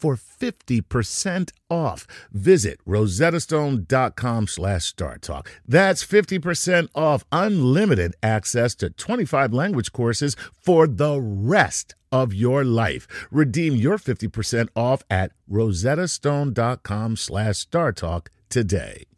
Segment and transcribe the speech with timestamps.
[0.00, 2.06] for 50% off.
[2.32, 5.46] Visit rosettastone.com slash startalk.
[5.66, 13.06] That's 50% off unlimited access to 25 language courses for the rest of your life.
[13.30, 19.09] Redeem your 50% off at rosettastone.com slash startalk today.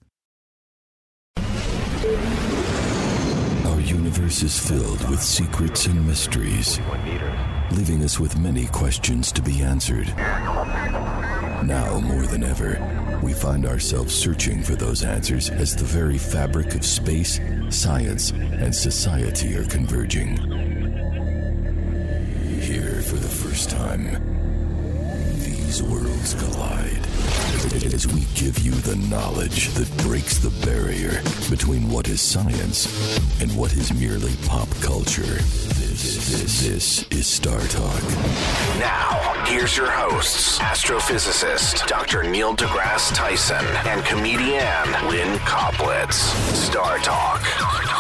[3.93, 6.81] Universe is filled with secrets and mysteries,
[7.73, 10.09] leaving us with many questions to be answered.
[10.17, 12.81] Now more than ever,
[13.23, 18.75] we find ourselves searching for those answers as the very fabric of space, science, and
[18.75, 20.37] society are converging.
[22.61, 24.05] Here for the first time,
[25.45, 27.02] these worlds collide.
[27.65, 32.87] As we give you the knowledge that breaks the barrier between what is science
[33.41, 35.23] and what is merely pop culture.
[35.23, 38.03] This, this, this is Star Talk.
[38.81, 42.25] Now, here's your hosts, astrophysicist Dr.
[42.25, 46.15] Neil deGrasse Tyson and comedian Lynn Koplitz.
[46.55, 47.92] Star Talk.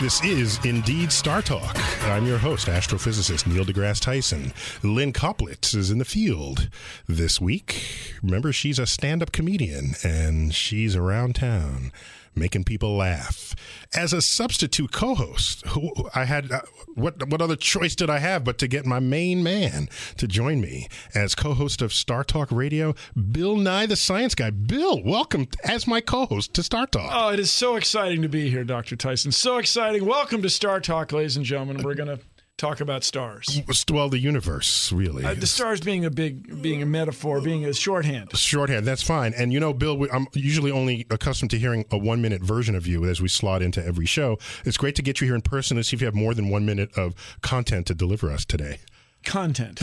[0.00, 1.76] This is indeed Star Talk.
[2.04, 4.52] I'm your host, astrophysicist Neil deGrasse Tyson.
[4.84, 6.68] Lynn Koplitz is in the field
[7.08, 8.14] this week.
[8.22, 11.90] Remember, she's a stand up comedian and she's around town
[12.38, 13.54] making people laugh.
[13.94, 16.60] As a substitute co-host, who I had uh,
[16.94, 20.60] what what other choice did I have but to get my main man to join
[20.60, 22.94] me as co-host of Star Talk Radio,
[23.30, 24.50] Bill Nye the Science Guy.
[24.50, 27.10] Bill, welcome as my co-host to Star Talk.
[27.12, 28.96] Oh, it is so exciting to be here, Dr.
[28.96, 29.32] Tyson.
[29.32, 30.04] So exciting.
[30.04, 31.82] Welcome to Star Talk, ladies and gentlemen.
[31.82, 32.20] We're going to
[32.58, 33.62] talk about stars.
[33.90, 35.24] Well, the universe, really.
[35.24, 38.36] Uh, the stars being a big, being a metaphor, being a shorthand.
[38.36, 39.32] Shorthand, that's fine.
[39.34, 42.74] And you know, Bill, we, I'm usually only accustomed to hearing a one minute version
[42.74, 44.38] of you as we slot into every show.
[44.64, 46.50] It's great to get you here in person and see if you have more than
[46.50, 48.80] one minute of content to deliver us today.
[49.24, 49.82] Content.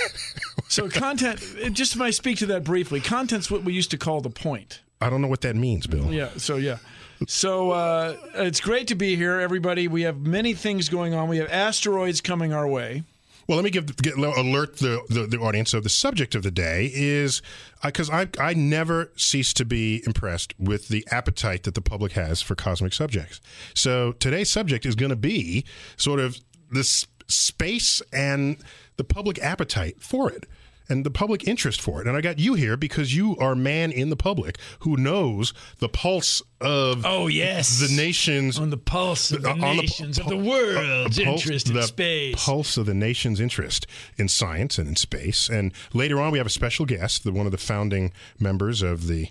[0.68, 1.40] so, content,
[1.72, 4.80] just if I speak to that briefly, content's what we used to call the point.
[5.00, 6.10] I don't know what that means, Bill.
[6.10, 6.78] Yeah, so yeah.
[7.26, 9.88] So uh, it's great to be here, everybody.
[9.88, 11.28] We have many things going on.
[11.28, 13.04] We have asteroids coming our way.
[13.48, 15.70] Well, let me give get, alert the, the, the audience.
[15.70, 17.42] So the subject of the day is
[17.84, 22.42] because I I never cease to be impressed with the appetite that the public has
[22.42, 23.40] for cosmic subjects.
[23.72, 25.64] So today's subject is going to be
[25.96, 26.40] sort of
[26.72, 28.56] this space and
[28.96, 30.46] the public appetite for it
[30.88, 32.06] and the public interest for it.
[32.06, 35.52] And I got you here because you are a man in the public who knows
[35.78, 40.22] the pulse of oh yes the nations on the pulse of the, the nations the,
[40.22, 41.82] of the world's uh, pulse, interest in space.
[41.82, 43.86] the space pulse of the nation's interest
[44.16, 47.44] in science and in space and later on we have a special guest the one
[47.44, 48.10] of the founding
[48.40, 49.28] members of the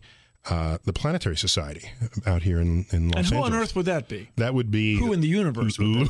[0.48, 1.90] uh, the Planetary Society
[2.28, 3.32] out here in, in Los Angeles.
[3.32, 4.30] and who on earth would that be?
[4.36, 5.80] That would be who in the universe?
[5.80, 6.08] Lou,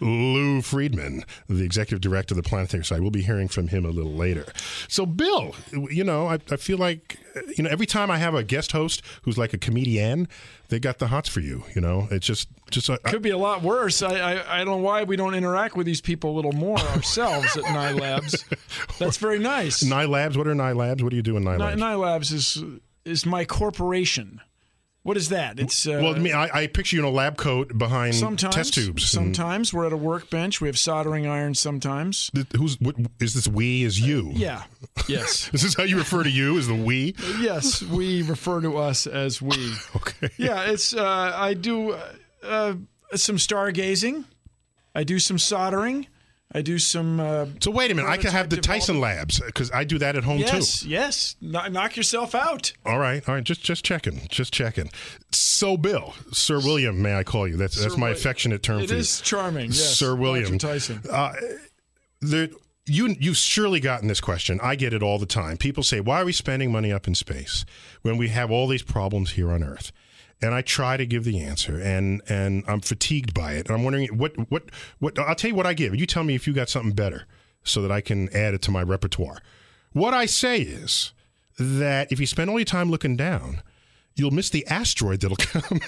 [0.00, 3.02] Lou Friedman, the executive director of the Planetary Society.
[3.02, 4.46] We'll be hearing from him a little later.
[4.88, 7.18] So, Bill, you know, I, I feel like
[7.56, 10.28] you know every time I have a guest host who's like a comedian,
[10.68, 11.64] they got the hots for you.
[11.74, 14.02] You know, it's just just uh, could be a lot worse.
[14.02, 16.78] I, I, I don't know why we don't interact with these people a little more
[16.94, 18.44] ourselves at Nye Labs.
[18.98, 19.82] That's very nice.
[19.82, 20.36] Nye Labs.
[20.36, 21.02] What are Nye Labs?
[21.02, 21.80] What do you do in Nye Labs?
[21.80, 22.62] Nye Labs is
[23.04, 24.40] is my corporation.
[25.04, 25.58] What is that?
[25.58, 26.14] It's uh, well.
[26.14, 29.04] I, mean, I, I, picture you in a lab coat behind sometimes, test tubes.
[29.04, 30.60] Sometimes we're at a workbench.
[30.60, 31.58] We have soldering irons.
[31.58, 32.30] Sometimes.
[32.56, 33.48] Who's what, is this?
[33.48, 34.30] We is you?
[34.32, 34.62] Uh, yeah.
[35.08, 35.46] Yes.
[35.52, 36.56] is this is how you refer to you?
[36.56, 37.16] Is the we?
[37.40, 39.72] yes, we refer to us as we.
[39.96, 40.28] okay.
[40.36, 40.94] Yeah, it's.
[40.94, 41.98] Uh, I do
[42.44, 42.74] uh,
[43.14, 44.24] some stargazing.
[44.94, 46.06] I do some soldering.
[46.54, 47.18] I do some.
[47.18, 50.16] Uh, So wait a minute, I can have the Tyson Labs because I do that
[50.16, 50.88] at home yes, too.
[50.88, 51.36] yes.
[51.40, 52.72] Kno- knock yourself out.
[52.84, 54.90] All right, all right, just just checking, just checking.
[55.30, 57.56] So, Bill, Sir William, may I call you?
[57.56, 59.66] That's that's my Wi- affectionate term It for is charming.
[59.66, 60.58] Yes, Sir William.
[60.58, 61.00] Tyson.
[61.04, 61.58] you.
[62.20, 62.48] There,
[62.86, 64.58] you you've surely gotten this question.
[64.62, 65.56] I get it all the time.
[65.56, 67.64] People say, "Why are we spending money up in space
[68.02, 69.92] when we have all these problems here on Earth?"
[70.42, 73.68] And I try to give the answer, and and I'm fatigued by it.
[73.68, 74.64] And I'm wondering what what
[74.98, 75.18] what.
[75.18, 75.94] I'll tell you what I give.
[75.94, 77.26] You tell me if you got something better,
[77.62, 79.38] so that I can add it to my repertoire.
[79.92, 81.12] What I say is
[81.58, 83.62] that if you spend all your time looking down,
[84.16, 85.80] you'll miss the asteroid that'll come,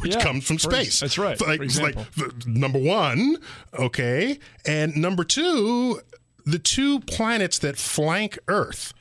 [0.00, 0.88] which Yeah, comes from space.
[0.88, 1.96] ex- that's right, Like, for like
[2.46, 3.38] number one,
[3.74, 6.00] okay, and number two,
[6.44, 8.92] the two planets that flank Earth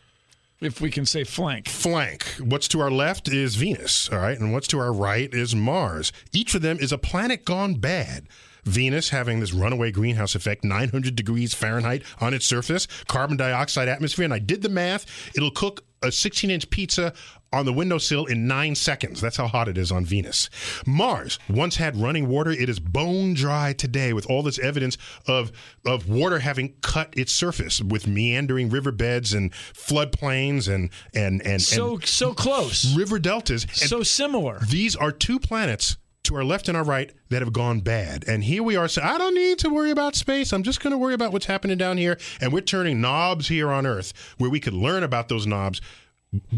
[0.65, 1.69] If we can say flank.
[1.69, 2.23] flank.
[2.39, 6.11] What's to our left is Venus, all right, and what's to our right is Mars.
[6.33, 8.27] Each of them is a planet gone bad.
[8.63, 14.25] Venus having this runaway greenhouse effect, 900 degrees Fahrenheit on its surface, carbon dioxide atmosphere,
[14.25, 15.05] and I did the math.
[15.35, 17.13] It'll cook a 16 inch pizza
[17.51, 19.21] on the windowsill in nine seconds.
[19.21, 20.49] That's how hot it is on Venus.
[20.85, 22.51] Mars once had running water.
[22.51, 24.97] It is bone dry today with all this evidence
[25.27, 25.51] of,
[25.85, 31.99] of water having cut its surface with meandering riverbeds and floodplains and, and, and, So
[31.99, 32.93] so close.
[32.95, 33.63] river deltas.
[33.63, 34.59] And So similar.
[34.69, 38.25] these are two planets to our left and our right that have gone bad.
[38.27, 40.53] And here we are saying, I don't need to worry about space.
[40.53, 42.17] I'm just going to worry about what's happening down here.
[42.41, 45.81] And we're turning knobs here on Earth where we could learn about those knobs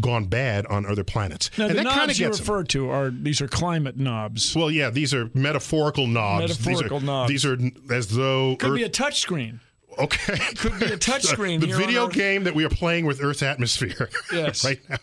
[0.00, 1.50] gone bad on other planets.
[1.58, 4.54] Now and the that kind of knobs you refer to are these are climate knobs.
[4.54, 6.58] Well, yeah, these are metaphorical knobs.
[6.58, 7.28] Metaphorical these are, knobs.
[7.28, 9.60] These are as though Could Earth, be a touchscreen.
[9.98, 10.36] okay.
[10.56, 14.08] could be a touchscreen the video game that we are playing with Earth's atmosphere.
[14.32, 14.64] Yes.
[14.64, 14.96] right now.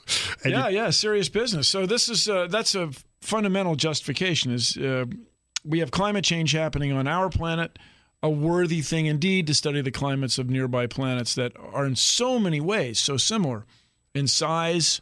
[0.43, 1.67] And yeah, you- yeah, serious business.
[1.67, 2.91] So this is uh, that's a
[3.25, 4.51] fundamental justification.
[4.51, 5.05] Is uh,
[5.63, 7.77] we have climate change happening on our planet,
[8.21, 12.39] a worthy thing indeed to study the climates of nearby planets that are in so
[12.39, 13.65] many ways so similar
[14.13, 15.01] in size,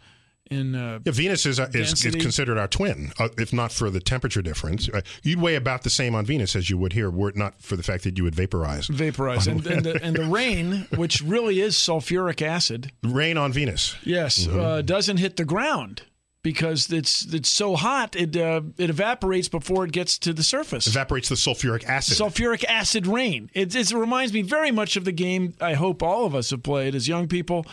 [0.50, 4.00] in uh, Yeah, Venus is, is, is considered our twin, uh, if not for the
[4.00, 4.90] temperature difference.
[4.90, 7.62] Uh, you'd weigh about the same on Venus as you would here, were it not
[7.62, 8.88] for the fact that you would vaporize.
[8.88, 13.96] vaporize, and, and, the, and the rain, which really is sulfuric acid, Rain on Venus.
[14.04, 14.60] yes, Mm-hmm.
[14.60, 16.02] uh, doesn't hit the ground.
[16.44, 20.88] Because it's it's so hot, it uh, it evaporates before it gets to the surface.
[20.88, 22.18] Evaporates the sulfuric acid.
[22.18, 23.50] sulfuric acid rain.
[23.54, 26.62] It, it reminds me very much of the game I hope all of us have
[26.62, 27.66] played as young people,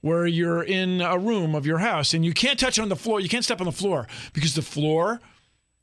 [0.00, 3.20] where you're in a room of your house and you can't touch on the floor.
[3.20, 5.20] You can't step on the floor because the floor,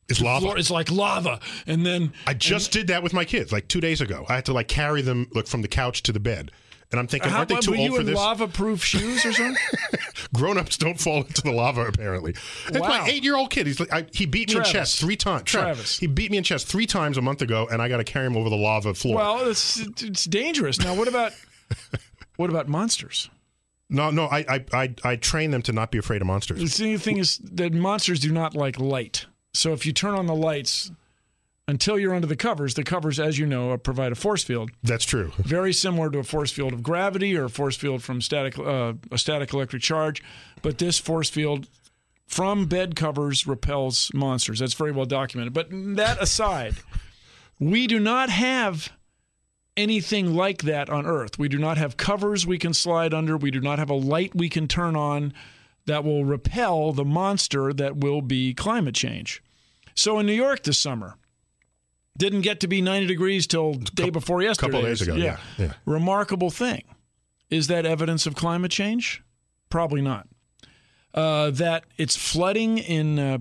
[0.09, 0.41] is lava.
[0.41, 1.39] floor is like lava.
[1.65, 4.25] And then I just did that with my kids like two days ago.
[4.29, 6.51] I had to like carry them look from the couch to the bed.
[6.91, 8.15] And I'm thinking, how, aren't they too were old you for in this?
[8.15, 9.55] lava-proof shoes or something?
[10.35, 12.31] Grown-ups don't fall into the lava apparently.
[12.67, 12.87] It's Wow.
[12.89, 13.67] my eight-year-old kid.
[13.67, 14.69] He's like, I, he beat me Travis.
[14.69, 15.43] in chess three times.
[15.43, 15.99] Travis.
[15.99, 18.25] He beat me in chess three times a month ago, and I got to carry
[18.25, 19.15] him over the lava floor.
[19.15, 20.79] well, it's it's dangerous.
[20.79, 21.31] Now, what about
[22.35, 23.29] what about monsters?
[23.89, 26.77] no, no, I, I, I, I train them to not be afraid of monsters.
[26.77, 29.25] The thing is that monsters do not like light.
[29.53, 30.91] So if you turn on the lights
[31.71, 34.71] until you're under the covers, the covers, as you know, uh, provide a force field.
[34.83, 35.31] That's true.
[35.37, 38.93] very similar to a force field of gravity or a force field from static uh,
[39.09, 40.21] a static electric charge,
[40.61, 41.69] but this force field
[42.27, 44.59] from bed covers repels monsters.
[44.59, 45.53] That's very well documented.
[45.53, 46.75] But that aside,
[47.57, 48.91] we do not have
[49.77, 51.39] anything like that on Earth.
[51.39, 53.37] We do not have covers we can slide under.
[53.37, 55.33] We do not have a light we can turn on
[55.85, 59.41] that will repel the monster that will be climate change.
[59.95, 61.15] So in New York this summer,
[62.17, 64.67] didn't get to be 90 degrees till day before yesterday.
[64.67, 65.73] A couple days ago, yeah, yeah.
[65.85, 66.83] Remarkable thing.
[67.49, 69.23] Is that evidence of climate change?
[69.69, 70.27] Probably not.
[71.13, 73.37] Uh, that it's flooding in uh,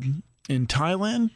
[0.49, 1.31] in Thailand.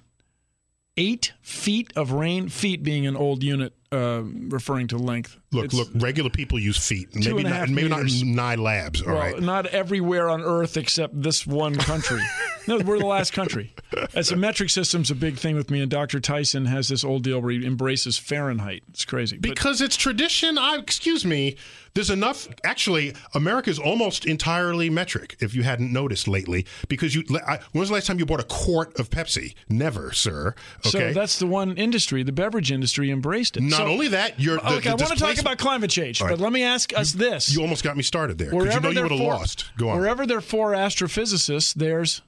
[0.97, 5.39] Eight feet of rain, feet being an old unit uh, referring to length.
[5.55, 5.89] Look, look.
[5.95, 7.15] Regular people use feet.
[7.15, 7.69] Maybe not.
[7.69, 8.23] Maybe meters.
[8.23, 9.03] not nine labs.
[9.03, 9.41] All well, right.
[9.41, 12.21] not everywhere on Earth except this one country.
[12.69, 13.73] no, we're the last country.
[14.15, 16.21] As a metric system's a big thing with me, and Dr.
[16.21, 18.83] Tyson has this old deal where he embraces Fahrenheit.
[18.91, 19.37] It's crazy.
[19.37, 20.59] But Because it's tradition.
[20.59, 21.57] I excuse me.
[21.95, 22.49] There's enough.
[22.65, 25.37] Actually, America's almost entirely metric.
[25.41, 27.23] If you hadn't noticed lately, because you.
[27.47, 29.55] I, when was the last time you bought a quart of Pepsi?
[29.69, 30.57] Never, sir.
[30.87, 30.91] Okay.
[30.91, 33.63] So that's the one industry, the beverage industry, embraced it.
[33.63, 34.57] not So- only that, you're.
[34.57, 36.31] The, okay, the I want to talk about climate change, right.
[36.31, 38.91] but let me ask us this: You almost got me started there because you know
[38.91, 39.71] you would have lost.
[39.77, 39.99] Go on.
[39.99, 42.23] Wherever there are four astrophysicists, there's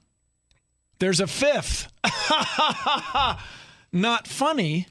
[0.98, 1.92] there's a fifth.
[3.92, 4.86] Not funny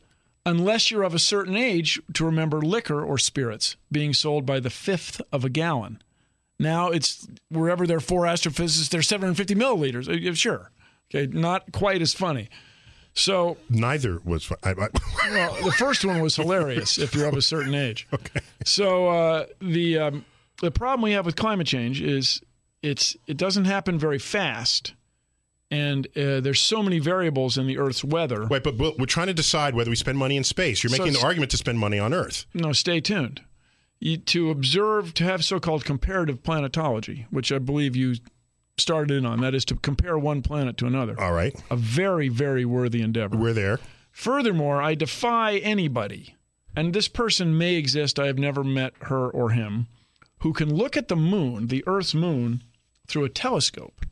[0.46, 4.70] unless you're of a certain age to remember liquor or spirits being sold by the
[4.70, 6.02] fifth of a gallon.
[6.60, 10.08] Now it's wherever there are four astrophysicists, there's 750 milliliters.
[10.08, 10.72] Uh, Sure.
[11.14, 12.50] Okay, not quite as funny.
[13.16, 14.52] So Neither was.
[14.64, 14.74] I, I,
[15.30, 18.08] well, the first one was hilarious if you're of a certain age.
[18.14, 18.42] Okay.
[18.66, 20.26] So uh, the um,
[20.62, 22.42] the problem we have with climate change is
[22.82, 24.94] it's it doesn't happen very fast,
[25.72, 28.48] and uh, there's so many variables in the Earth's weather.
[28.48, 30.84] wait, but we're we're trying to decide whether we spend money in space.
[30.84, 32.46] You're So making the argument to spend money on Earth.
[32.54, 33.42] No, stay tuned.
[34.00, 38.16] You, to observe, to have so-called comparative planetology, which I believe you
[38.78, 39.42] started in on.
[39.42, 41.20] That is to compare one planet to another.
[41.20, 43.38] All right, A very, very worthy endeavor.
[43.38, 43.80] we're there.
[44.12, 46.36] Furthermore, I defy anybody,
[46.76, 49.88] and this person may exist, I have never met her or him,
[50.40, 52.64] who can look at the moon, the Earth's moon,
[53.08, 54.06] through a telescope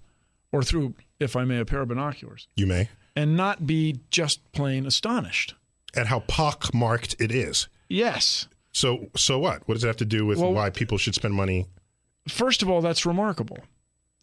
[0.52, 2.90] or through, if I may, a pair of binoculars, You may.
[3.16, 5.56] and not be just plain astonished.
[5.96, 7.68] At how pock-marked it is.
[7.88, 8.48] Yes.
[8.72, 9.68] So, so what?
[9.68, 11.68] What does it have to do with Well- why people should spend money?
[12.28, 13.58] First of all, that's remarkable.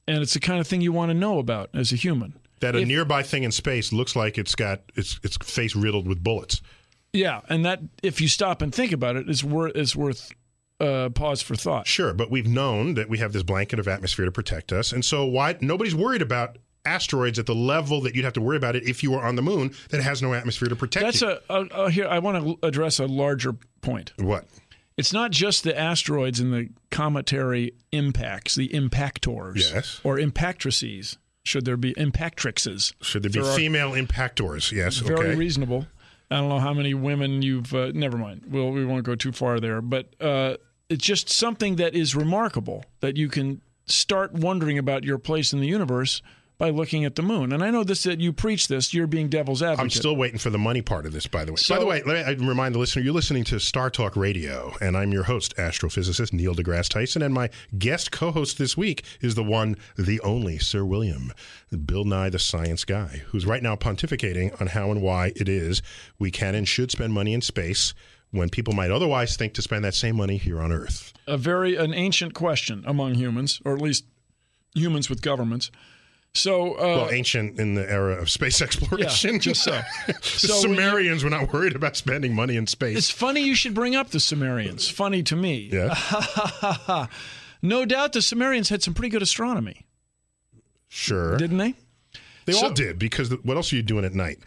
[0.08, 2.34] And it's the kind of thing you want to know about as a human.
[2.60, 6.06] That a If- nearby thing in space looks like it's got its its face riddled
[6.08, 6.60] with bullets.
[7.12, 10.30] Yeah, and that if you stop and think about it, is worth is worth
[10.78, 11.86] uh, pause for thought.
[11.86, 15.04] Sure, but we've known that we have this blanket of atmosphere to protect us, and
[15.04, 18.74] so why nobody's worried about asteroids at the level that you'd have to worry about
[18.76, 21.36] it if you were on the moon that has no atmosphere to protect That's you.
[21.50, 22.06] a, a, a here.
[22.08, 24.12] I want to address a larger point.
[24.18, 24.44] what?
[25.00, 29.98] It's not just the asteroids and the cometary impacts, the impactors, Yes.
[30.04, 31.16] or impactrices.
[31.42, 32.92] Should there be impactrixes?
[33.00, 34.72] Should there be There female impactors?
[34.72, 34.98] Yes.
[34.98, 35.34] Very okay.
[35.36, 35.86] reasonable.
[36.30, 37.72] I don't know how many women you've.
[37.74, 38.42] Uh, never mind.
[38.50, 40.58] Well, we won't go too far there, but uh,
[40.90, 45.60] it's just something that is remarkable that you can start wondering about your place in
[45.60, 46.20] the universe
[46.60, 47.52] by looking at the moon.
[47.54, 48.92] And I know this that you preach this.
[48.92, 49.82] You're being devil's advocate.
[49.82, 51.58] I'm still waiting for the money part of this, by the way.
[51.70, 54.94] by the way, let me remind the listener you're listening to Star Talk Radio, and
[54.94, 57.48] I'm your host, astrophysicist Neil deGrasse Tyson, and my
[57.78, 61.32] guest co host this week is the one, the only Sir William,
[61.86, 65.80] Bill Nye the Science Guy, who's right now pontificating on how and why it is
[66.18, 67.94] we can and should spend money in space
[68.32, 71.14] when people might otherwise think to spend that same money here on Earth.
[71.26, 74.04] a very an ancient question among humans, or at least
[74.74, 75.70] humans with governments.
[76.32, 79.34] So, uh, Well, ancient in the era of space exploration.
[79.34, 79.80] Yeah, just so.
[80.06, 82.96] the So when you- Sumerians were not worried about spending money in space.
[82.98, 84.88] it's funny you should bring up the Sumerians.
[84.88, 85.68] Funny to me.
[85.72, 87.06] yeah,
[87.62, 89.86] No doubt the Sumerians had some pretty good astronomy,
[90.88, 91.36] sure.
[91.36, 91.74] didn't they?
[92.46, 94.38] They So- all did because what else are you doing at night?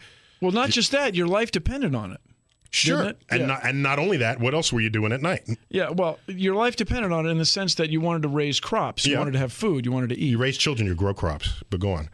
[0.42, 2.22] Well, not just that, your life depended on it.
[2.76, 3.46] Sure, and Yeah.
[3.46, 5.44] not and not only that, what else were you doing at night?
[5.70, 8.60] Yeah, well, your life depended on it in the sense that you wanted to raise
[8.60, 9.20] crops, you Yeah.
[9.20, 10.30] wanted to have food, you wanted to eat.
[10.32, 11.62] You raise children, you grow crops.
[11.70, 12.10] But go on.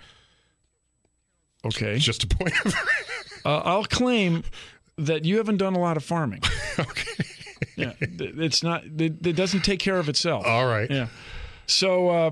[1.65, 1.95] Okay.
[1.95, 2.53] It's just a point.
[2.65, 2.75] Of,
[3.45, 4.43] Uh, I'll claim
[4.97, 6.41] that you haven't done a lot of farming.
[6.79, 7.23] okay.
[7.77, 8.83] Yeah, it's not.
[8.83, 10.45] It, it doesn't take care of itself.
[10.45, 10.91] All right.
[10.91, 11.07] Yeah.
[11.65, 12.31] So, uh,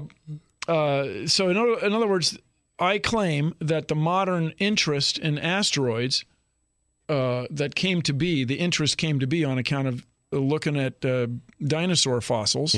[0.69, 2.37] uh, so in other, in other words,
[2.77, 6.25] I claim that the modern interest in asteroids
[7.09, 11.03] uh, that came to be, the interest came to be on account of looking at
[11.05, 11.27] uh,
[11.65, 12.75] dinosaur fossils,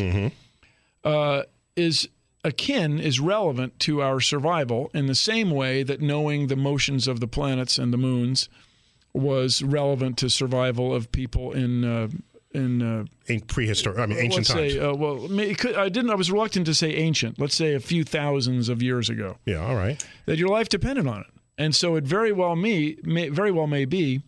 [1.04, 1.44] uh,
[1.76, 2.08] is
[2.44, 7.20] akin, is relevant to our survival in the same way that knowing the motions of
[7.20, 8.50] the planets and the moons
[9.14, 12.08] was relevant to survival of people in uh,
[12.52, 14.74] in uh, In prehistoric, I mean, ancient times.
[14.74, 16.10] say, uh, well, could, I didn't.
[16.10, 17.40] I was reluctant to say ancient.
[17.40, 19.38] Let's say a few thousands of years ago.
[19.46, 19.58] yeah.
[19.66, 20.04] All right.
[20.26, 21.28] That your life depended on it,
[21.60, 24.24] and so it very well may, may very well may be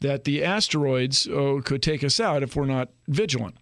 [0.00, 3.56] that the asteroids uh, could take us out if we're not vigilant.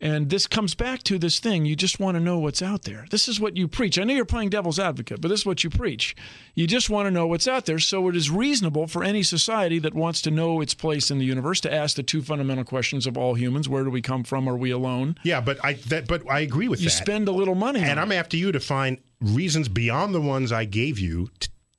[0.00, 1.64] And this comes back to this thing.
[1.66, 3.06] You just want to know what's out there.
[3.10, 3.98] This is what you preach.
[3.98, 6.14] I know you're playing devil's advocate, but this is what you preach.
[6.54, 7.80] You just want to know what's out there.
[7.80, 11.24] So it is reasonable for any society that wants to know its place in the
[11.24, 14.48] universe to ask the two fundamental questions of all humans Where do we come from?
[14.48, 15.16] Are we alone?
[15.24, 16.90] Yeah, but I that but I agree with You that.
[16.92, 18.16] spend a little money and I'm it.
[18.16, 21.28] after you to find reasons beyond the ones I gave you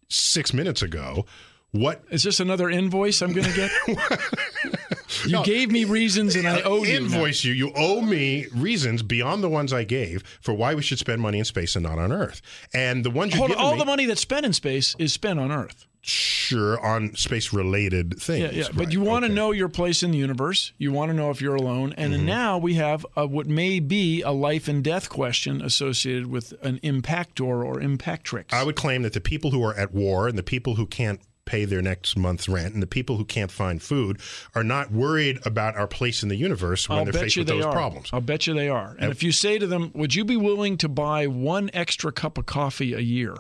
[0.10, 1.26] six minutes ago.
[1.72, 3.72] What Is this another invoice I'm going to get?
[5.28, 7.00] you gave me reasons and I owe you.
[7.00, 7.06] now.
[7.06, 7.54] invoice you.
[7.54, 11.38] You owe me reasons beyond the ones I gave for why we should spend money
[11.38, 12.42] in space and not on Earth.
[12.74, 15.52] And the ones Hold all me, the money that's spent in space is spent on
[15.52, 15.86] Earth.
[16.02, 18.56] Sure on space related things.
[18.56, 18.68] Yeah, yeah.
[18.74, 19.36] But you want to okay.
[19.36, 20.72] know your place in the universe.
[20.78, 21.94] You want to know if you're alone.
[21.98, 22.26] And Mm-hmm.
[22.26, 26.80] now we have a, what may be a life and death question associated with an
[26.84, 28.54] impactor or impactrix.
[28.54, 31.20] I would claim that the people who are at war and the people who can't
[31.46, 34.22] pay their next month's rent and the people who can't find food
[34.54, 37.56] are not worried about our place in the universe when I'll they're faced with they
[37.56, 37.72] those are.
[37.72, 38.10] problems.
[38.14, 38.96] I'll bet you they are.
[39.00, 42.38] And if you say to them, "Would you be willing to buy one extra cup
[42.38, 43.36] of coffee a year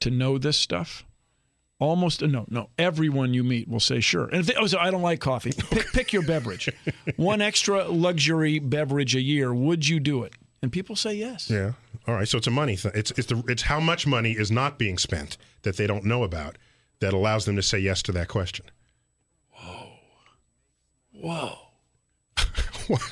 [0.00, 1.04] to know this stuff?"
[1.84, 2.70] Almost no, no.
[2.78, 4.24] Everyone you meet will say sure.
[4.24, 5.52] And if they, oh, so I don't like coffee.
[5.52, 6.70] Pick, pick your beverage.
[7.16, 9.52] One extra luxury beverage a year.
[9.52, 10.32] Would you do it?
[10.62, 11.50] And people say yes.
[11.50, 11.72] Yeah.
[12.08, 12.26] All right.
[12.26, 12.92] So it's a money thing.
[12.94, 16.22] It's it's the it's how much money is not being spent that they don't know
[16.22, 16.56] about
[17.00, 18.64] that allows them to say yes to that question.
[19.50, 19.88] Whoa.
[21.12, 21.58] Whoa.
[22.88, 23.02] what?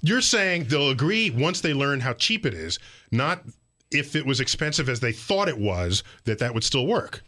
[0.00, 2.78] You're saying they'll agree once they learn how cheap it is,
[3.10, 3.42] not
[3.90, 7.24] if it was expensive as they thought it was, that that would still work.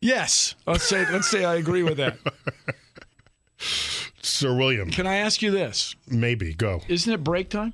[0.00, 0.54] Yes.
[0.66, 2.16] Let's say let's say I agree with that.
[4.22, 5.94] Sir William, Can I ask you this?
[6.08, 6.82] maybe go.
[6.88, 7.72] Isn't it break time?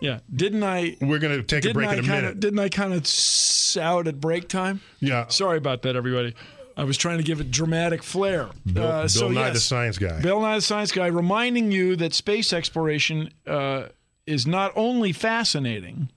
[0.00, 0.20] Yeah.
[0.34, 2.40] Didn't I We're going to take a break I in a kinda, minute.
[2.40, 4.80] Didn't I kind of sound at break time?
[5.00, 5.26] Yeah.
[5.28, 6.34] Sorry about that, everybody.
[6.76, 8.48] I was trying to give it dramatic flair.
[8.70, 10.20] Bill, Uh, Bill so Nye, yes, the science guy.
[10.20, 13.86] Bill Nye the Science Guy, reminding you that space exploration uh,
[14.26, 16.10] is not only fascinating,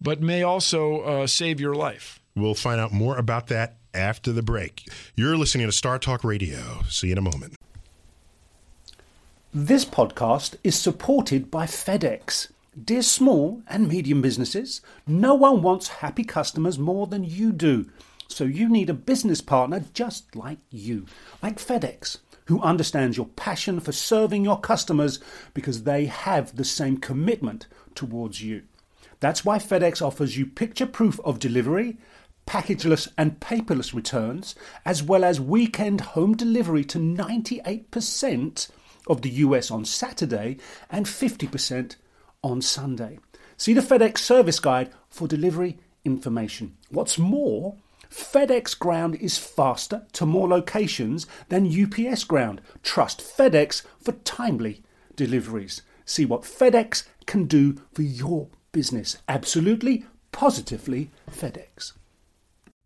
[0.00, 2.20] but may also uh, save your life.
[2.34, 4.88] We'll find out more about that after the break.
[5.14, 6.82] You're listening to Star Talk Radio.
[6.88, 7.54] See you in a moment.
[9.54, 12.50] This podcast is supported by FedEx.
[12.82, 17.90] Dear small and medium businesses, no one wants happy customers more than you do.
[18.28, 21.04] So you need a business partner just like you,
[21.42, 25.20] like FedEx, who understands your passion for serving your customers
[25.52, 28.62] because they have the same commitment towards you.
[29.20, 31.98] That's why FedEx offers you picture proof of delivery,
[32.46, 38.70] packageless and paperless returns, as well as weekend home delivery to 98%
[39.06, 40.58] of the US on Saturday
[40.90, 41.96] and 50%
[42.42, 43.18] on Sunday.
[43.56, 46.76] See the FedEx service guide for delivery information.
[46.90, 47.76] What's more,
[48.10, 52.60] FedEx Ground is faster to more locations than UPS Ground.
[52.82, 54.82] Trust FedEx for timely
[55.16, 55.82] deliveries.
[56.04, 59.18] See what FedEx can do for your business.
[59.28, 61.92] Absolutely, positively FedEx.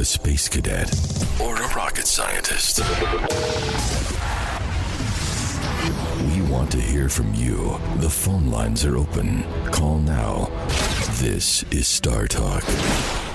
[0.00, 0.90] a space cadet
[1.42, 2.80] or a rocket scientist,
[6.24, 7.78] we want to hear from you.
[7.98, 9.44] The phone lines are open.
[9.66, 10.46] Call now.
[11.18, 12.66] This is Star Talk.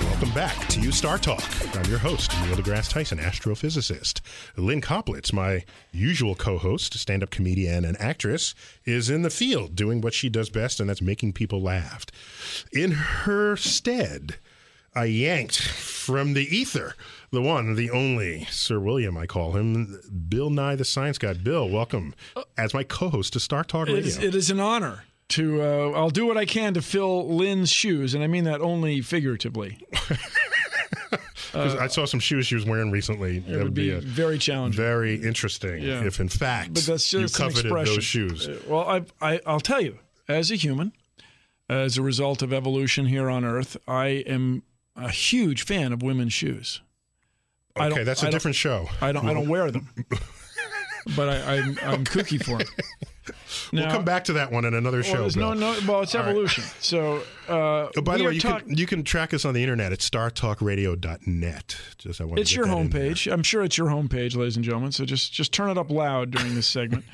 [0.01, 1.43] Welcome back to you, Star Talk.
[1.75, 4.21] I'm your host, Neil deGrasse Tyson, astrophysicist.
[4.57, 10.15] Lynn Koplitz, my usual co-host, stand-up comedian and actress, is in the field doing what
[10.15, 12.07] she does best, and that's making people laugh.
[12.73, 14.37] In her stead,
[14.95, 16.95] I yanked from the ether
[17.31, 21.33] the one, the only Sir William, I call him, Bill Nye, the science guy.
[21.33, 22.15] Bill, welcome
[22.57, 23.99] as my co-host to Star Talk Radio.
[24.05, 25.61] is, it is an honor to.
[25.61, 29.01] Uh, I'll do what I can to fill Lynn's shoes, and I mean that only
[29.01, 29.79] figuratively.
[31.51, 33.37] 'Cause I saw some shoes she was wearing recently.
[33.47, 34.75] It would be a very challenging.
[34.77, 36.03] very interesting Yeah.
[36.03, 37.93] if, in fact, but that's you just an coveted expression.
[37.95, 38.47] those shoes.
[38.49, 39.03] Uh, Well, I,
[39.35, 40.91] I, I'll tell you, as a human,
[41.69, 44.63] as a result of evolution here on Earth, I am
[44.95, 46.81] a huge fan of women's shoes.
[47.75, 48.87] I Okay, that's a different show.
[49.01, 49.25] I don't.
[49.27, 49.89] I don't wear them,
[51.15, 52.67] but I, I'm, I'm kooky for them.
[53.73, 55.39] We'll come back to that one in another Well, show.
[55.39, 55.77] no, no.
[55.87, 56.29] Well, it's All right.
[56.29, 56.63] evolution.
[56.79, 59.61] So, uh, Oh, by the way, you talk- can you can track us on the
[59.61, 61.77] internet at startalkradio.net.
[61.97, 63.09] Just I want It's your get that in there.
[63.11, 63.31] homepage.
[63.31, 64.91] I'm sure it's your homepage, ladies and gentlemen.
[64.91, 67.05] So just just turn it up loud during this segment.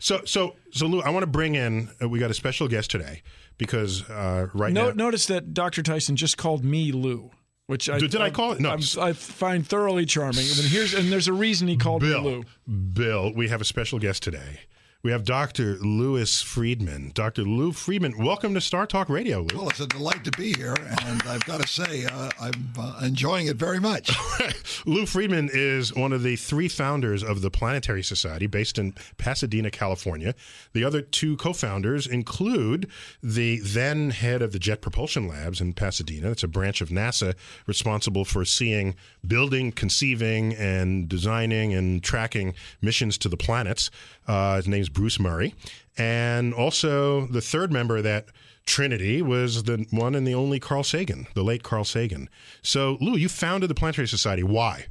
[0.00, 1.88] So so so Lou, I want to bring in.
[2.02, 3.22] Uh, we got a special guest today
[3.62, 4.94] because uh, right No, now.
[4.94, 5.82] notice that Dr.
[5.82, 7.30] Tyson just called me Lou,
[7.66, 8.60] which I Did I call it?
[8.60, 8.70] No.
[8.70, 10.44] I'm- I find thoroughly charming.
[10.46, 12.82] And here's and there's a reason he called Bill, me Lou.
[12.92, 14.60] Bill, we have a special guest today.
[15.04, 15.78] We have Dr.
[15.78, 17.10] Louis Friedman.
[17.12, 17.42] Dr.
[17.42, 19.40] Lou Friedman, welcome to Star Talk Radio.
[19.40, 19.58] Lou.
[19.58, 23.00] Well, it's a delight to be here, and I've got to say, uh, I'm uh,
[23.02, 24.12] enjoying it very much.
[24.86, 29.72] Lou Friedman is one of the three founders of the Planetary Society based in Pasadena,
[29.72, 30.36] California.
[30.72, 32.88] The other two co founders include
[33.20, 36.30] the then head of the Jet Propulsion Labs in Pasadena.
[36.30, 37.34] It's a branch of NASA
[37.66, 38.94] responsible for seeing,
[39.26, 43.90] building, conceiving, and designing and tracking missions to the planets.
[44.28, 45.54] Uh, his name's Bruce Murray.
[45.96, 48.26] And also, the third member of that
[48.64, 52.28] Trinity was the one and the only Carl Sagan, the late Carl Sagan.
[52.62, 54.42] So, Lou, you founded the Planetary Society.
[54.42, 54.86] Why?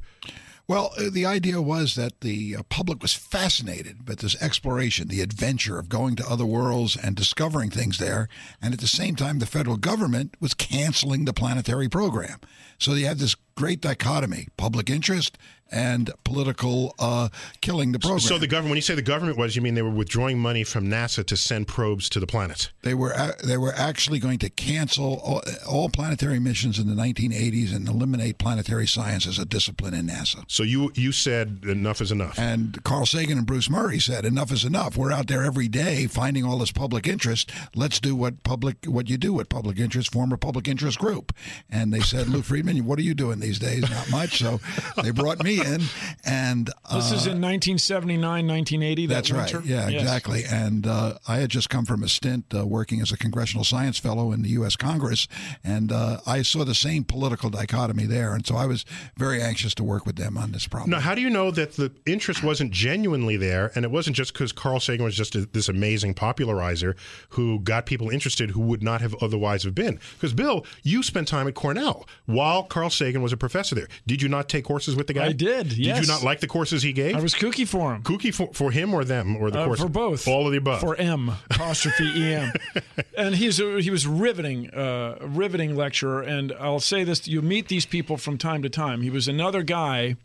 [0.68, 5.20] Well, uh, the idea was that the uh, public was fascinated by this exploration, the
[5.20, 8.28] adventure of going to other worlds and discovering things there.
[8.60, 12.38] And at the same time, the federal government was canceling the planetary program.
[12.78, 15.38] So you had this great dichotomy public interest
[15.72, 18.20] and political uh, killing the program.
[18.20, 20.64] So the government, when you say the government was, you mean they were withdrawing money
[20.64, 22.70] from NASA to send probes to the planets?
[22.82, 27.74] They were they were actually going to cancel all, all planetary missions in the 1980s
[27.74, 30.44] and eliminate planetary science as a discipline in NASA.
[30.46, 32.38] So you you said enough is enough.
[32.38, 34.96] And Carl Sagan and Bruce Murray said enough is enough.
[34.96, 37.50] We're out there every day finding all this public interest.
[37.74, 40.12] Let's do what public what you do with public interest.
[40.12, 41.32] Form a public interest group.
[41.70, 43.82] And they said, Lou Friedman, what are you doing these days?
[43.90, 44.38] Not much.
[44.38, 44.60] So
[45.02, 45.82] they brought me in,
[46.24, 49.06] and uh, This is in 1979, 1980.
[49.06, 49.64] That That's right.
[49.64, 50.02] Yeah, Yes.
[50.02, 50.44] exactly.
[50.50, 53.98] And uh, I had just come from a stint uh, working as a congressional science
[53.98, 54.76] fellow in the U.S.
[54.76, 55.28] Congress,
[55.64, 58.34] and uh, I saw the same political dichotomy there.
[58.34, 58.84] And so I was
[59.16, 60.90] very anxious to work with them on this problem.
[60.90, 64.32] Now, how do you know that the interest wasn't genuinely there, and it wasn't just
[64.32, 66.94] because Carl Sagan was just a, this amazing popularizer
[67.30, 69.98] who got people interested who would not have otherwise have been?
[70.14, 73.88] Because Bill, you spent time at Cornell while Carl Sagan was a professor there.
[74.06, 75.26] Did you not take courses with the guy?
[75.26, 77.16] I did, Did you not like the courses he gave?
[77.16, 78.02] I was kooky for him.
[78.02, 80.26] kooky for, for him or them or the Uh, course for both.
[80.28, 80.80] All of the above.
[80.80, 82.52] For M apostrophe em,
[83.16, 86.22] and he's a, he was riveting, uh, riveting lecturer.
[86.22, 89.02] And I'll say this: you meet these people from time to time.
[89.02, 90.16] He was another guy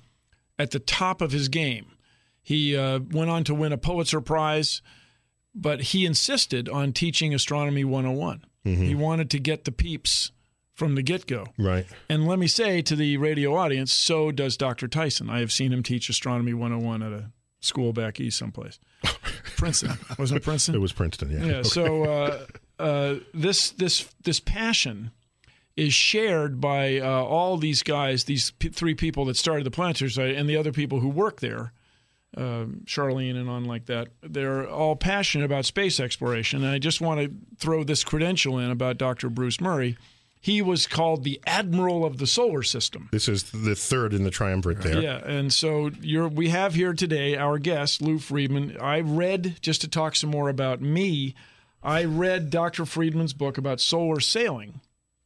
[0.59, 1.85] at the top of his game.
[2.41, 4.81] He uh, went on to win a Pulitzer Prize,
[5.53, 8.43] but he insisted on teaching astronomy 101.
[8.63, 10.31] He wanted to get the peeps
[10.77, 11.47] from the get go.
[11.57, 11.87] right.
[12.07, 14.87] And let me say to the radio audience, so does Dr.
[14.87, 15.27] Tyson.
[15.27, 18.79] I have seen him teach astronomy 101 at a school back east someplace.
[19.57, 19.97] Princeton.
[20.19, 20.75] Wasn't it Princeton?
[20.75, 21.31] It was Princeton.
[21.31, 21.43] Yeah.
[21.43, 21.53] Yeah.
[21.55, 21.63] Okay.
[21.63, 22.45] So uh,
[22.79, 25.09] uh, this this this passion
[25.75, 30.11] is shared by uh, all these guys, these p- three people that started the Planetary
[30.11, 31.71] Society, and the other people who work there,
[32.35, 34.09] um, Charlene and on like that.
[34.21, 36.63] They're all passionate about space exploration.
[36.63, 39.29] And I just want to throw this credential in about Dr.
[39.29, 39.97] Bruce Murray.
[40.39, 43.09] He was called the Admiral of the Solar System.
[43.11, 45.01] This is the third in the triumvirate there.
[45.01, 48.77] Yeah, and so you're, we have here today our guest, Lou Friedman.
[48.79, 51.35] I read, just to talk some more about me,
[51.83, 52.85] I read Dr.
[52.85, 54.81] Friedman's book about solar sailing.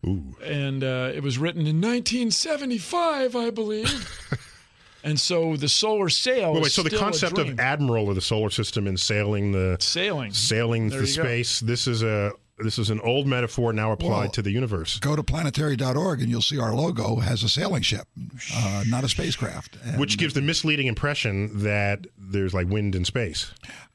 [0.06, 0.36] Ooh.
[0.44, 4.38] And uh, it was written in 1975, I believe.
[5.04, 8.50] and so the solar sail Wait, wait, so the concept of admiral of the solar
[8.50, 10.34] system and sailing the sailing.
[10.34, 11.24] sailing There the you go.
[11.24, 11.60] space.
[11.60, 12.32] This is a
[12.64, 15.00] this is an old metaphor now applied Well, to the universe.
[15.00, 18.08] Go to planetary.org and you'll see our logo has a sailing ship,
[18.56, 19.78] uh, not a spacecraft.
[19.84, 23.52] And, Which gives the misleading impression that there's like wind in space.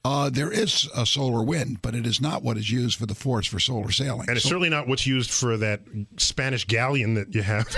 [0.07, 3.15] Uh, there is a solar wind, but it is not what is used for the
[3.15, 4.29] force for solar sailing.
[4.29, 5.81] And it's So- certainly not what's used for that
[6.17, 7.67] Spanish galleon that you have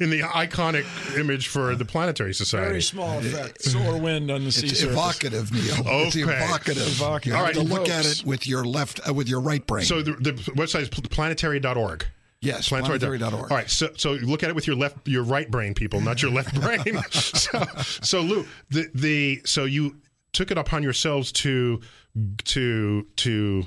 [0.00, 0.84] in the iconic
[1.18, 2.66] image for the Planetary Society.
[2.68, 3.62] Very small effect.
[3.62, 4.92] Solar wind on the sea it's surface.
[4.94, 5.62] evocative, Neil.
[6.06, 6.22] It's Okay.
[6.44, 6.86] evocative.
[6.86, 7.26] Evocative.
[7.26, 7.54] You have All right.
[7.54, 9.84] to look at it with your left, uh, with your right brain.
[9.84, 12.06] So the, the website is planetary.org.
[12.40, 13.00] yes, Planetary.org.
[13.18, 13.50] planetary.org.
[13.50, 16.22] All right, so so look at it with your left, your right brain, people, not
[16.22, 17.00] your left brain.
[17.10, 17.64] so,
[18.02, 19.96] so Lou, the the so you
[20.32, 21.80] took it upon yourselves to
[22.44, 23.64] to to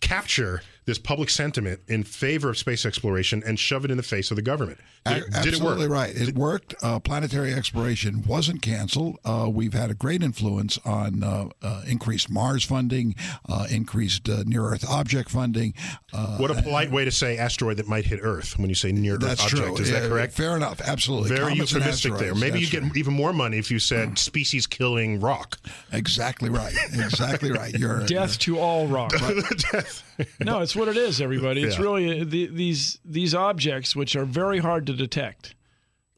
[0.00, 4.30] capture this public sentiment in favor of space exploration and shove it in the face
[4.30, 4.78] of the government.
[5.04, 5.78] Did, it, A- did it work?
[5.78, 6.16] Absolutely right.
[6.16, 6.74] It worked.
[6.82, 9.18] Uh, planetary exploration wasn't canceled.
[9.24, 13.14] Uh, we've had a great influence on uh, uh, increased Mars funding,
[13.48, 15.74] uh, increased uh, near Earth object funding.
[16.12, 18.92] Uh, What a polite way to say asteroid that might hit Earth when you say
[18.92, 19.50] near Earth object.
[19.50, 19.76] true.
[19.76, 20.32] Is that correct?
[20.34, 20.80] Fair enough.
[20.80, 21.30] Absolutely.
[21.30, 22.34] Very Comets and euphemistic there.
[22.34, 22.96] Maybe you That's get right.
[22.96, 25.58] even more money if you said species killing rock.
[25.92, 26.72] exactly right.
[26.92, 27.74] Exactly right.
[27.74, 29.12] You're Death to all rock.
[30.40, 31.62] no, it's what it is, everybody.
[31.62, 31.82] It's Yeah.
[31.82, 35.54] really uh, the, these these objects, which are very hard to detect,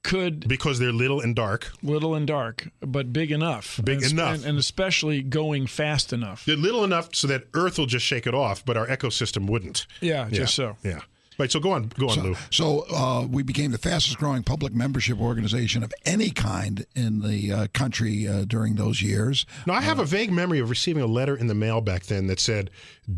[0.02, 1.72] could Because they're little and dark.
[1.82, 3.80] little and dark, but big enough.
[3.84, 4.34] Big and, enough.
[4.36, 6.44] and, and especially going fast enough.
[6.44, 9.86] They're little enough so that Earth will just shake it off, but our ecosystem wouldn't.
[10.00, 10.76] Yeah, just so.
[10.82, 11.00] Yeah.
[11.38, 11.52] Right.
[11.52, 11.92] So go on.
[11.96, 12.36] Go on, So, Lou.
[12.50, 17.52] so uh, we became the fastest growing public membership organization of any kind in the
[17.52, 19.46] uh, country uh, during those years.
[19.64, 22.26] Now, I have a vague memory of receiving a letter in the mail back then
[22.26, 22.70] that said,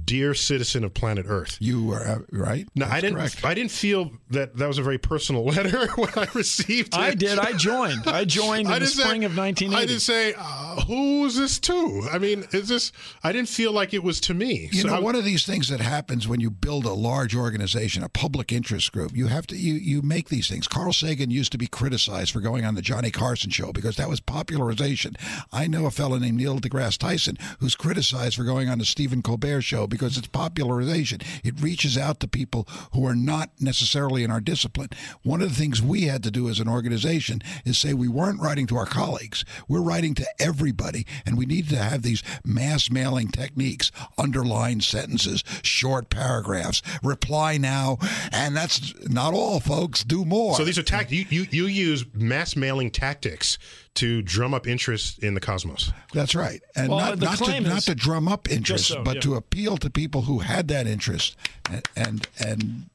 [0.04, 2.68] "Dear citizen of planet Earth." You were uh, right.
[2.74, 3.16] No, I didn't.
[3.16, 3.44] correct.
[3.44, 6.98] I didn't feel that that was a very personal letter when I received it.
[6.98, 7.38] I did.
[7.38, 8.06] I joined.
[8.06, 9.74] I joined in I the spring say, of 1980.
[9.76, 12.08] I didn't say uh, who is this to.
[12.12, 12.92] I mean, is this?
[13.22, 14.68] I didn't feel like it was to me.
[14.72, 17.34] You So know, I- one of these things that happens when you build a large
[17.34, 20.68] organization, a public interest group, you have to you you make these things.
[20.68, 24.08] Carl Sagan used to be criticized for going on the Johnny Carson show because that
[24.08, 25.16] was popularization.
[25.52, 29.22] I know a fellow named Neil deGrasse Tyson who's criticized for going on the Stephen
[29.22, 31.20] Colbert show because it's popularization.
[31.44, 34.90] It reaches out to people who are not necessarily in our discipline.
[35.22, 38.40] One of the things we had to do as an organization is say we weren't
[38.40, 39.44] writing to our colleagues.
[39.68, 45.44] We're writing to everybody, and we needed to have these mass mailing techniques, underlined sentences,
[45.62, 47.98] short paragraphs, reply now,
[48.32, 50.04] and that's not all, folks.
[50.04, 50.54] Do more.
[50.56, 51.10] so these are tact.
[51.10, 53.58] You, you you use mass mailing tactics
[53.94, 55.92] to drum up interest in the cosmos.
[56.12, 59.16] That's right, and Well, not not to claim not to drum up interest, so, but
[59.16, 59.20] yeah.
[59.22, 61.36] to appeal to people who had that interest
[61.70, 62.90] and and, and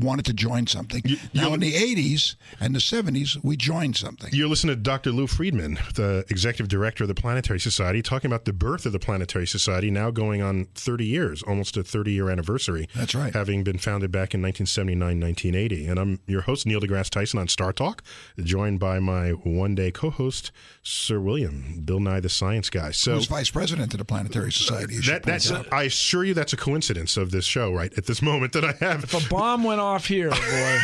[0.00, 1.02] wanted to join something.
[1.32, 4.30] now, in the '80s and the '70s, we joined something.
[4.32, 5.10] You're listening to Dr.
[5.10, 8.98] Lou Friedman, the executive director of the Planetary Society, talking about the birth of the
[8.98, 12.88] Planetary Society, now going on 30 years, almost a 30 year anniversary.
[12.94, 13.32] That's right.
[13.32, 15.86] Having been founded back in 1979, 1980.
[15.86, 18.02] And I'm your host, Neil deGrasse Tyson, on Star Talk,
[18.38, 22.90] joined by my one day co host, Sir William, Bill Nye the Science Guy.
[22.90, 24.98] So Who's vice president of the Planetary Society?
[25.06, 25.72] that, that's, out.
[25.72, 27.92] I assure you, that's a coincidence of this show, right?
[27.96, 29.04] At this moment that I have.
[29.04, 30.78] If a bomb went off here, boy.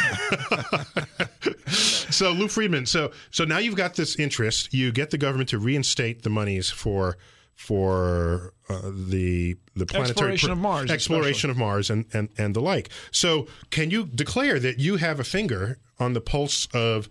[1.67, 4.73] so Lou Friedman, so so now you've got this interest.
[4.73, 7.19] You get the government to reinstate the monies for
[7.57, 12.61] for uh, the the planetary Exploration of Mars, exploration of Mars, and, and and the
[12.61, 12.91] like.
[13.11, 17.09] So can you declare that you have a finger on the pulse of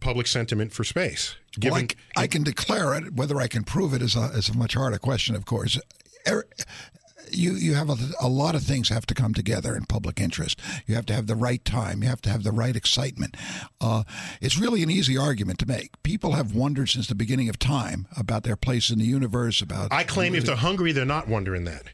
[0.00, 1.34] public sentiment for space?
[1.60, 3.14] Well, I Given c- I, can declare it.
[3.14, 5.80] Whether I can prove it is a, is a much harder question, of course.
[7.32, 10.60] You you have a, a lot of things have to come together in public interest.
[10.86, 12.02] You have to have the right time.
[12.02, 13.36] You have to have the right excitement.
[13.80, 14.04] Uh,
[14.40, 16.02] it's really an easy argument to make.
[16.02, 19.60] People have wondered since the beginning of time about their place in the universe.
[19.60, 21.84] About I claim if they're hungry, they're not wondering that.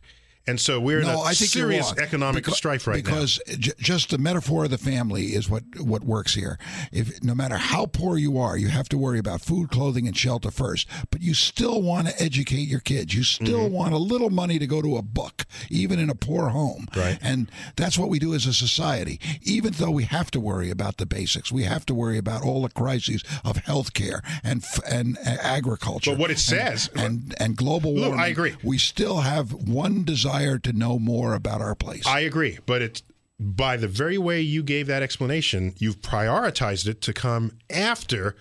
[0.47, 3.11] And so we're in no, a I think serious economic Because- strife right now.
[3.11, 6.59] because j- just the metaphor of the family is what what works here.
[6.93, 10.15] If no matter how poor you are, you have to worry about food, clothing, and
[10.17, 10.87] shelter first.
[11.11, 13.15] But you still want to educate your kids.
[13.15, 13.73] You still Mm-hmm.
[13.75, 16.89] want a little money to go to a book, even in a poor home.
[16.95, 17.19] Right.
[17.23, 19.19] And that's what we do as a society.
[19.43, 22.61] Even though we have to worry about the basics, we have to worry about all
[22.63, 26.11] the crises of healthcare and f- and uh, agriculture.
[26.11, 28.11] But what it says- and and global warming.
[28.11, 28.55] Look, I agree.
[28.63, 32.07] We still have one desire to know more about our place.
[32.07, 33.03] I agree, but it's
[33.39, 38.37] by the very way you gave that explanation, you've prioritized it to come after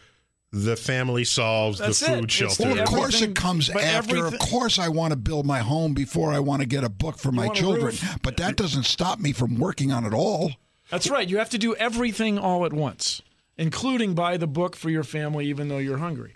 [0.51, 2.63] the family solves That's the food It's shelter.
[2.65, 4.27] Well, of course it comes but after.
[4.27, 7.17] Of course, I want to build my home before I want to get a book
[7.17, 7.95] for my children.
[8.21, 10.51] But that doesn't stop me from working on it all.
[10.91, 11.27] That's right.
[11.27, 13.23] You have to do everything all at once,
[13.57, 16.35] including buy the book for your family, even though you're hungry.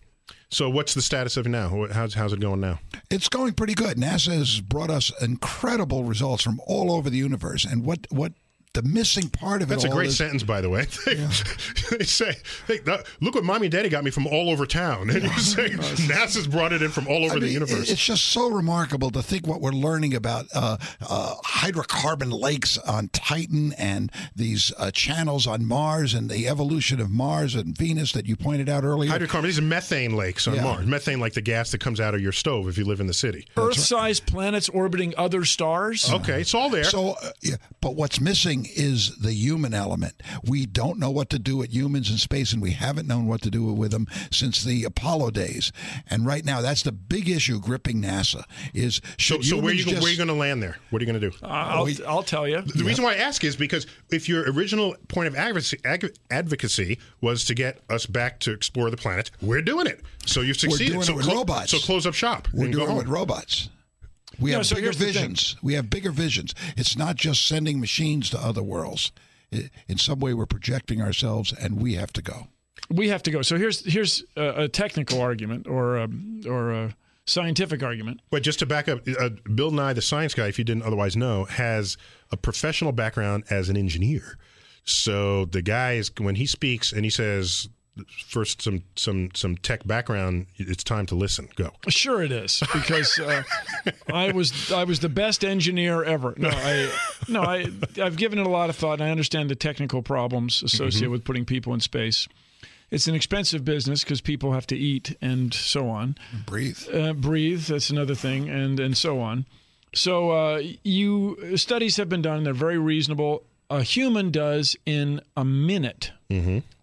[0.50, 1.88] So what's the status of it now?
[1.92, 2.80] How's how's it going now?
[3.10, 3.98] It's going pretty good.
[3.98, 8.32] NASA has brought us incredible results from all over the universe, and what what
[8.78, 9.74] the missing part of it.
[9.74, 10.86] That's a great is, sentence, by the way.
[11.06, 12.36] they say,
[12.68, 15.10] hey, that- look what mommy and daddy got me from all over town.
[15.18, 17.90] And you say, NASA's brought it in from all over I the universe.
[17.90, 23.08] It's just so remarkable to think what we're learning about uh, uh, hydrocarbon lakes on
[23.10, 28.28] Titan and these uh, channels on Mars and the evolution of Mars and Venus that
[28.28, 29.10] you pointed out earlier.
[29.12, 30.64] Hydrocarbon, these are methane lakes on Yeah.
[30.64, 30.86] Mars.
[30.86, 33.14] Methane like the gas that comes out of your stove if you live in the
[33.14, 33.48] city.
[33.58, 36.12] Earth-sized planets orbiting other stars.
[36.12, 36.84] Okay, it's all there.
[36.84, 40.22] So, uh, yeah, but what's missing is the human element.
[40.44, 43.42] We don't know what to do with humans in space, and we haven't known what
[43.44, 45.72] to do with them since the Apollo days.
[46.10, 48.44] And right now, that's the big issue gripping NASA.
[48.74, 50.78] Is should so where are you humans where are you going to land there?
[50.90, 51.36] What are you going to do?
[51.44, 52.62] Uh, I'll, I'll tell you.
[52.62, 57.00] The reason why I ask is because if your original point of advocacy, ag- advocacy
[57.22, 60.02] was to get us back to explore the planet, we're doing it.
[60.26, 60.96] So you've succeeded.
[60.98, 61.72] We're doing it so with robots.
[61.72, 62.48] So close up shop.
[62.54, 62.98] We're doing it home.
[62.98, 63.70] with robots.
[64.40, 65.56] We No, have so bigger here's visions.
[65.62, 66.54] We have bigger visions.
[66.76, 69.12] It's not just sending machines to other worlds.
[69.52, 72.48] In some way, we're projecting ourselves, and we have to go.
[72.90, 73.42] we have to go.
[73.42, 76.10] So here's here's a, a technical argument or a,
[76.46, 76.96] or a
[77.26, 78.20] scientific argument.
[78.30, 81.16] But just to back up, uh, Bill Nye, the science guy, if you didn't otherwise
[81.18, 81.98] know, has
[82.32, 84.38] a professional background as an engineer.
[84.84, 87.68] So the guy is when he speaks and he says
[88.28, 91.50] first some some some tech background, it's time to listen.
[91.56, 91.72] Go.
[91.88, 93.44] Sure, it is because uh,
[94.12, 96.34] I was I was the best engineer ever.
[96.38, 96.92] No, I
[97.28, 97.68] no I
[98.02, 101.12] I've given it a lot of thought, and I understand the technical problems associated Mm-hmm.
[101.12, 102.28] with putting people in space.
[102.90, 106.16] It's an expensive business because people have to eat and so on.
[106.46, 106.80] Breathe.
[106.94, 107.64] uh, breathe.
[107.66, 109.46] That's another thing, and and so on.
[109.94, 112.44] So uh, you studies have been done.
[112.44, 113.44] They're very reasonable.
[113.70, 116.12] A human does in a minute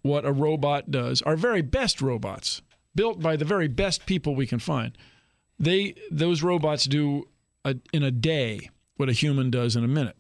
[0.03, 1.23] what a robot does.
[1.23, 2.61] Our very best robots,
[2.95, 4.97] built by the very best people we can find,
[5.59, 7.29] they those robots do
[7.65, 10.17] a, in a day what a human does in a minute.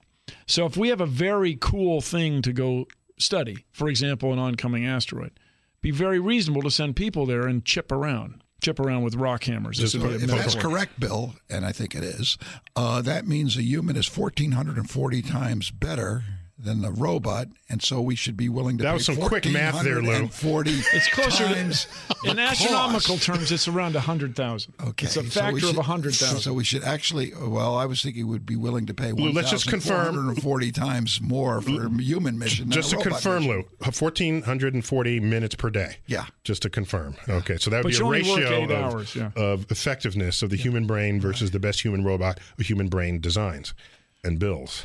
[0.46, 2.86] So if we have a very cool thing to go
[3.18, 5.38] study, for example, an oncoming asteroid,
[5.82, 9.78] be very reasonable to send people there and chip around, chip around with rock hammers.
[9.78, 12.38] This Just would be a If that's correct, Bill, and I think it is,
[12.74, 16.24] uh, that means a human is 1,440 times better
[16.56, 19.44] than the robot, and so we should be willing to That pay was some quick
[19.50, 20.06] math there, Lou.
[20.22, 21.86] 1,440 It's closer times
[22.22, 23.24] to, in astronomical cost.
[23.24, 24.74] terms, it's around 100,000.
[24.80, 26.38] Okay, It's a so we factor should- of 100,000.
[26.38, 27.32] So we should actually.
[27.34, 31.20] Well, I was thinking we'd be willing to pay Lou, let's just confirm- 1,440 times
[31.20, 32.66] more for a human mission.
[32.66, 33.56] than Just a to robot confirm, mission.
[33.56, 35.96] Lou, 1,440 minutes per day.
[36.06, 36.26] Yeah.
[36.44, 37.16] Just to confirm.
[37.28, 39.30] Okay, so that would But be a ratio of, hours, yeah.
[39.36, 43.74] of effectiveness of the human brain versus the best human robot a human brain designs
[44.22, 44.84] and builds.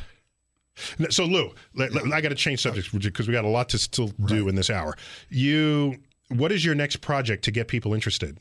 [0.98, 3.68] N- So, Lou, let- let- I got to change subjects because we got a lot
[3.70, 4.96] to still do in this hour.
[5.28, 5.96] You,
[6.28, 8.38] what is your next project to get people interested?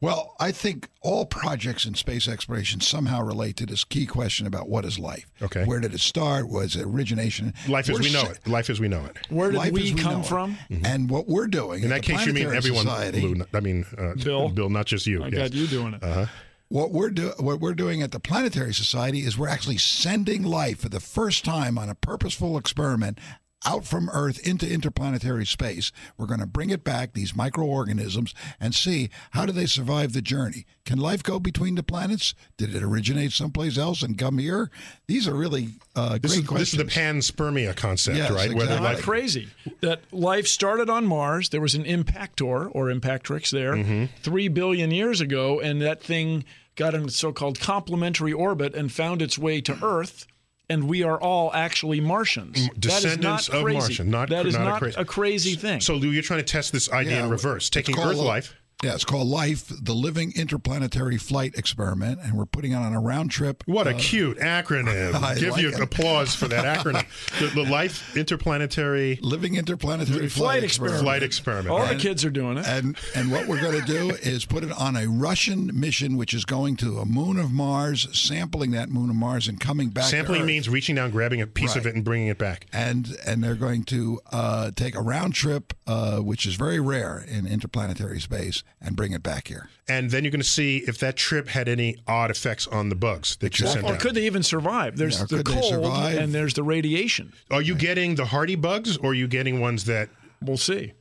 [0.00, 4.68] Well, I think all projects in space exploration somehow relate to this key question about
[4.68, 5.24] what is life.
[5.40, 5.64] Okay.
[5.64, 6.48] Where did it start?
[6.48, 7.54] Was it origination?
[7.68, 8.46] Life as We're we know it.
[8.46, 9.16] Life as we know it.
[9.30, 10.26] Where did life we as we come know it.
[10.26, 10.58] from?
[10.84, 13.44] And what we're doing In that case, you mean everyone, Society, Lou.
[13.54, 14.48] I mean, uh, Bill?
[14.50, 15.22] Bill, not just you.
[15.22, 15.34] I yes.
[15.50, 16.28] got you doing it.
[16.74, 20.80] What we're do what we're doing at the Planetary Society is we're actually sending life
[20.80, 23.16] for the first time on a purposeful experiment
[23.64, 25.92] out from Earth into interplanetary space.
[26.18, 30.20] We're going to bring it back, these microorganisms, and see how do they survive the
[30.20, 30.66] journey.
[30.84, 32.34] Can life go between the planets?
[32.58, 34.70] Did it originate someplace else and come here?
[35.06, 38.52] These are really uh, This great is, this is the panspermia concept, Yes, right?
[38.52, 38.84] Whether exactly.
[38.84, 39.48] Not life, crazy
[39.80, 41.50] that life started on Mars.
[41.50, 44.06] There was an impactor or impactrix there Mm-hmm.
[44.22, 46.44] three billion years ago, and that thing
[46.76, 50.26] got in a so-called complementary orbit and found its way to Earth.
[50.68, 52.54] And we are all actually Martians.
[52.54, 53.78] that is descendants not of crazy.
[53.78, 55.80] Martian, not- that is not a crazy- a crazy thing.
[55.82, 58.22] So, Lou, you're trying to test this idea Yeah, in reverse, taking called Earth a-
[58.22, 58.54] life.
[58.82, 63.00] Yeah, it's called Life, the Living Interplanetary Flight Experiment, and we're putting it on a
[63.00, 63.62] round trip.
[63.66, 65.14] What a uh, cute acronym!
[65.22, 65.80] I Give like you it.
[65.80, 67.06] applause for that acronym.
[67.40, 71.02] the, the Life Interplanetary Living Interplanetary Flight Flight, experiment.
[71.02, 71.68] Flight Experiment.
[71.70, 72.66] all All the kids are doing it.
[72.66, 76.34] And and what we're going to do is put it on a Russian mission, which
[76.34, 80.04] is going to a moon of Mars, sampling that moon of Mars, and coming back.
[80.04, 80.46] to Sampling Earth.
[80.46, 82.66] means reaching down, grabbing a piece of it, and bringing it back.
[82.72, 87.24] and and they're going to uh, take a round trip, uh, which is very rare
[87.26, 89.68] in interplanetary space, and bring it back here.
[89.88, 92.94] And then you're going to see if that trip had any odd effects on the
[92.94, 94.00] bugs that you sent or out.
[94.00, 94.96] could they even survive?
[94.96, 96.18] There's Yeah, the could they cold survive?
[96.18, 97.32] and there's the radiation.
[97.50, 100.08] Are you getting the hardy bugs, or are you getting ones that?
[100.42, 100.92] We'll see.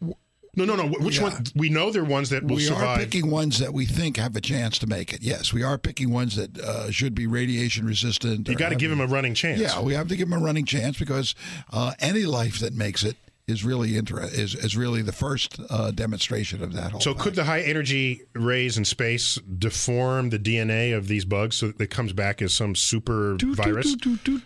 [0.56, 0.86] No, no, no.
[0.88, 1.24] Which Yeah.
[1.24, 1.44] one?
[1.56, 2.84] We know they're ones that will we survive.
[2.84, 5.24] are picking ones that we think have a chance to make it.
[5.24, 8.48] Yes, we are picking ones that uh, should be radiation resistant.
[8.48, 9.60] you got to give them a running chance.
[9.60, 11.34] Yeah, we have to give them a running chance because
[11.72, 15.92] uh, any life that makes it is really inter- is is really the first uh,
[15.92, 17.02] demonstration of that whole.
[17.02, 17.22] So thing.
[17.24, 21.82] could the high energy rays in space deform the DNA of these bugs so that
[21.82, 23.96] it comes back as some super virus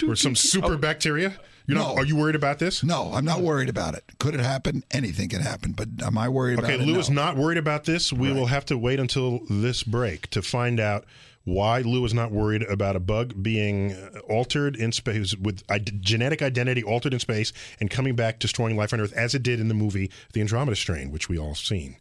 [0.08, 1.34] or some super bacteria?
[1.68, 1.96] You know, No.
[1.98, 2.82] are you worried about this?
[2.82, 4.06] No, I'm not worried about it.
[4.20, 4.84] Could it happen?
[4.90, 5.74] Anything can happen.
[5.74, 6.88] But am I worried Okay, about it?
[6.88, 7.00] Lou No.
[7.00, 8.14] is not worried about this.
[8.14, 11.04] We will have to wait until this break to find out
[11.48, 15.64] why Lou is not worried about a bug being uh, altered in space with
[16.02, 19.62] genetic identity altered in space and coming back destroying life on Earth as it did
[19.62, 21.96] in the movie The Andromeda Strain, which we all seen.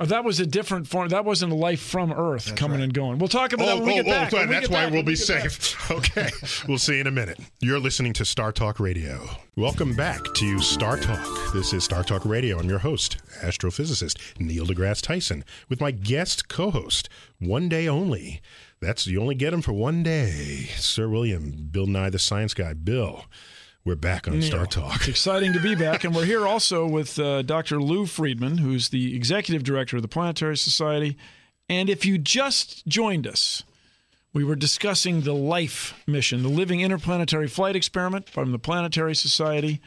[0.00, 1.08] Oh, that was a different form.
[1.08, 3.18] That wasn't a life from Earth coming and going.
[3.18, 4.34] We'll talk about oh, that Oh, when we oh, get oh, back.
[4.34, 5.74] oh, we that's get why back, we'll when we be safe.
[5.90, 6.28] Okay,
[6.68, 7.40] we'll see you in a minute.
[7.60, 9.26] You're listening to Star Talk Radio.
[9.56, 11.26] Welcome back to Star Talk.
[11.52, 12.58] This is Star Talk Radio.
[12.60, 17.08] I'm your host, astrophysicist Neil deGrasse Tyson, with my guest co-host,
[17.40, 18.40] one day only.
[18.80, 22.74] That's you only get him for one day, Sir William, Bill Nye the Science Guy.
[22.74, 23.24] Bill,
[23.84, 24.96] we're back on Star Talk.
[24.96, 27.80] It's exciting to be back, and we're here also with uh, Dr.
[27.80, 31.16] Lou Friedman, who's the executive director of the Planetary Society.
[31.68, 33.62] And if you just joined us,
[34.32, 39.80] we were discussing the LIFE mission, the Living Interplanetary Flight Experiment from the Planetary Society.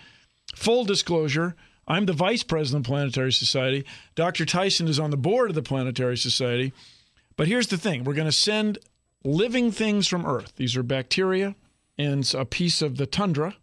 [0.55, 1.55] Full disclosure,
[1.87, 3.85] I'm the vice president of the Planetary Society.
[4.15, 4.45] Dr.
[4.45, 6.73] Tyson is on the board of the Planetary Society.
[7.37, 8.79] But here's the thing we're going to send
[9.23, 10.53] living things from Earth.
[10.55, 11.55] These are bacteria
[11.97, 13.55] and a piece of the tundra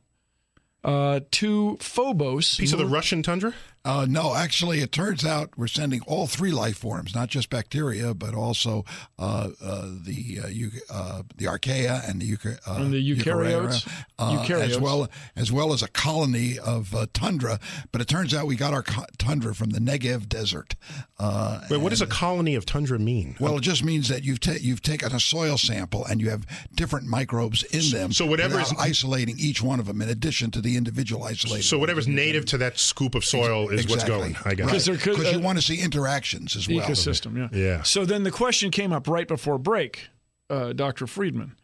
[0.84, 2.56] uh, to Phobos.
[2.56, 3.54] Piece of the Russian tundra.
[3.88, 8.12] Uh, no, actually, it turns out we're sending all three life forms, not just bacteria,
[8.12, 8.84] but also
[9.18, 13.88] uh, uh, the uh, uh, the archaea and the, euca- uh, And the eukaryotes?
[14.18, 17.58] uh, as well as well as a colony of uh, tundra.
[17.90, 20.74] But it turns out we got our co- tundra from the Negev desert.
[21.18, 23.36] Uh, Wait, what does a colony of tundra mean?
[23.40, 26.44] well, it just means that you've ta- you've taken a soil sample and you have
[26.74, 28.12] different microbes in them.
[28.12, 31.62] so whatever is- isolating each one of them, in addition to the individual isolated.
[31.64, 34.36] so whatever's native to that scoop of soil is what's going.
[34.44, 34.92] I got Because it.
[34.92, 36.78] there could- because you uh, want to see interactions as well.
[36.80, 37.36] ecosystem.
[37.36, 37.58] Yeah.
[37.58, 37.82] Yeah.
[37.82, 40.08] So then the question came up right before break,
[40.50, 41.06] uh, Dr.
[41.06, 41.54] Friedman.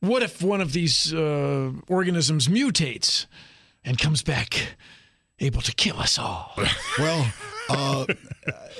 [0.00, 3.26] What if one of these uh, organisms mutates
[3.84, 4.76] and comes back
[5.40, 6.54] able to kill us all?
[6.98, 7.32] Well,
[7.68, 8.06] uh,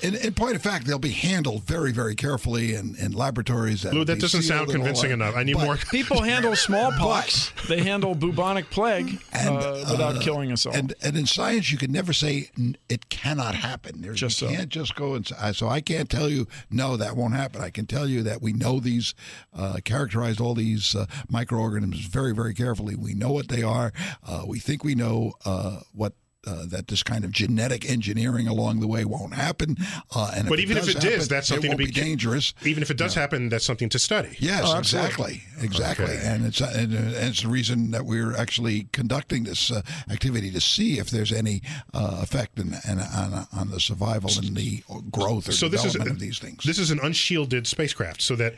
[0.03, 3.85] in, in point of fact, they'll be handled very, very carefully in, in laboratories.
[3.85, 5.37] Lou, that doesn't sound convincing enough.
[5.37, 5.77] I need But- more.
[5.91, 7.53] People handle smallpox.
[7.69, 10.75] they handle bubonic plague uh, without killing us all.
[10.75, 14.01] And and in science, you can never say n- it cannot happen.
[14.03, 14.55] There's, Just you so.
[14.55, 17.61] can't just go and say, so I can't tell you no, that won't happen.
[17.63, 19.15] I can tell you that we know these,
[19.57, 22.95] uh, characterized all these uh, microorganisms very, very carefully.
[22.97, 23.93] We know what they are.
[24.27, 26.13] Uh, we think we know uh, what.
[26.49, 29.77] Uh, that this kind of genetic engineering along the way won't happen,
[30.17, 32.01] uh, and But even if does it does, happen, that's something it to won't be
[32.01, 32.55] be dangerous.
[32.65, 34.35] Even if it does happen, that's something to study.
[34.39, 36.23] Yes, Oh, exactly, exactly, Okay.
[36.27, 40.51] and it's uh, and uh, it's the reason that we're actually conducting this uh, activity
[40.53, 41.61] to see if there's any
[41.93, 45.93] uh, effect in, in, on on the survival and the growth or so this is
[45.93, 46.65] development of these things.
[46.65, 48.55] This is an unshielded spacecraft, so that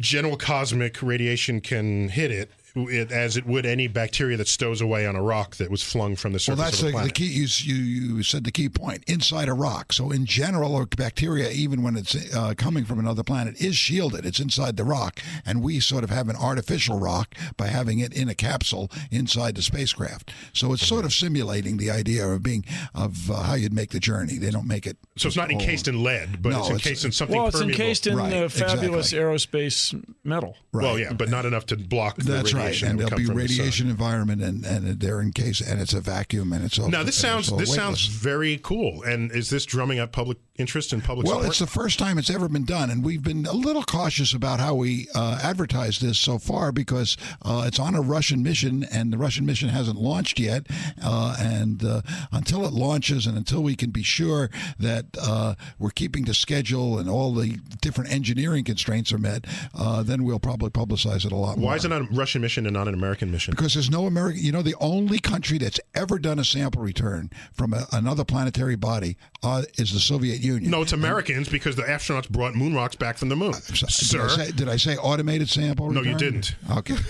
[0.00, 2.50] general cosmic radiation can hit it,
[2.86, 6.14] it as it would any bacteria that stows away on a rock that was flung
[6.14, 7.26] from the well, surface that's of the the, the key.
[7.26, 7.74] You, you
[8.16, 9.92] you said the key point inside a rock.
[9.92, 14.24] So in general, a bacteria, even when it's uh, coming from another planet, is shielded.
[14.26, 18.12] It's inside the rock, and we sort of have an artificial rock by having it
[18.12, 20.30] in a capsule inside the spacecraft.
[20.52, 22.64] So it's sort of simulating the idea of being
[22.94, 24.38] of uh, how you'd make the journey.
[24.38, 24.98] They don't make it.
[25.16, 27.48] So it's not all- encased in lead, but No, it's it's- encased in something well,
[27.48, 27.80] it's permeable.
[27.80, 29.18] encased in Right, fabulous exactly.
[29.18, 30.56] aerospace metal.
[30.72, 32.88] Well, yeah, but not enough to block the That's right, radiation.
[32.88, 36.52] and there'll be from the radiation environment, and, and they're encased, and it's a vacuum,
[36.52, 36.88] and it's all.
[36.88, 39.02] Now this sounds this sounds very cool.
[39.02, 41.48] And is this drumming up public interest and public Well, support?
[41.50, 44.60] it's the first time it's ever been done, and we've been a little cautious about
[44.60, 49.12] how we uh, advertise this so far because uh, it's on a Russian mission, and
[49.12, 50.66] the Russian mission hasn't launched yet.
[51.02, 52.02] Uh, and uh,
[52.32, 56.98] until it launches, and until we can be sure that uh, we're keeping to schedule
[56.98, 61.36] and all the different engineering constraints are met, uh, then we'll probably publicize it a
[61.36, 61.70] lot more.
[61.70, 63.52] Why is it on a Russian mission and not an American mission?
[63.52, 67.30] Because there's no American, you know, the only country that's ever done a sample return
[67.52, 70.70] from a, another planetary body uh, is the Soviet Union.
[70.70, 73.52] No, it's Americans because the astronauts brought moon rocks back from the moon.
[73.54, 75.90] So- Sir, Did I, say, did I say automated sample?
[75.90, 76.54] No, you didn't.
[76.76, 76.96] Okay.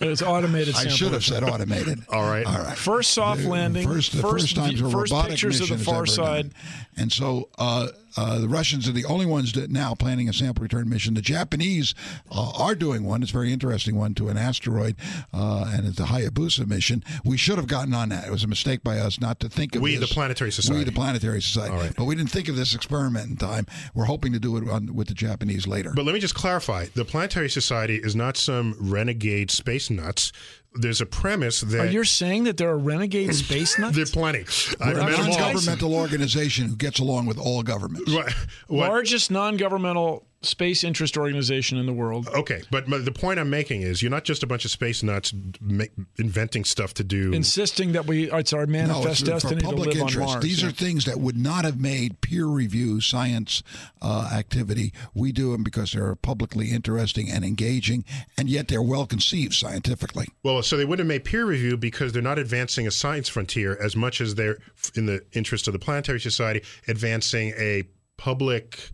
[0.00, 0.74] It's automated.
[0.76, 2.00] I should have said automated.
[2.08, 2.46] All right.
[2.46, 2.76] All right.
[2.76, 3.86] First soft landing.
[3.86, 6.50] First, the first, first, times a first robotic pictures of the far ever side.
[6.50, 6.54] done.
[6.96, 10.62] And so uh, uh, the Russians are the only ones that now planning a sample
[10.62, 11.14] return mission.
[11.14, 11.94] The Japanese
[12.30, 13.22] uh, are doing one.
[13.22, 14.96] It's a very interesting one to an asteroid,
[15.32, 17.02] uh, and it's a Hayabusa mission.
[17.24, 18.26] We should have gotten on that.
[18.26, 20.08] It was a mistake by us not to think of We, this.
[20.08, 20.78] the Planetary Society.
[20.78, 21.74] We, the Planetary Society.
[21.74, 21.94] Right.
[21.96, 23.66] But we didn't think of this experiment in time.
[23.94, 25.92] We're hoping to do it on, with the Japanese later.
[25.94, 30.32] But let me just clarify: the Planetary Society is not some renegade space nuts.
[30.76, 33.94] There's a premise Are that you saying that there are renegade space nuts?
[33.94, 34.40] there are plenty.
[34.80, 35.38] I've We're a met them all.
[35.38, 38.10] non-governmental organization who gets along with all governments.
[38.12, 38.32] What-
[38.66, 42.28] what- Largest non-governmental space interest organization in the world.
[42.28, 45.32] Okay, but the point I'm making is you're not just a bunch of space nuts
[45.60, 45.84] ma-
[46.18, 47.32] inventing stuff to do.
[47.32, 50.18] Insisting that we it's our manifest no, it's destiny for to public live interest.
[50.18, 50.42] on Mars.
[50.44, 50.68] These Yeah.
[50.68, 53.62] are things that would not have made peer review science
[54.02, 54.92] uh, activity.
[55.14, 58.04] We do them because they're publicly interesting and engaging,
[58.38, 60.26] and yet they're well conceived scientifically.
[60.42, 63.76] well, so they wouldn't have made peer review because they're not advancing a science frontier
[63.82, 64.58] as much as they're,
[64.94, 67.84] in the interest of the Planetary Society, advancing a
[68.16, 68.90] public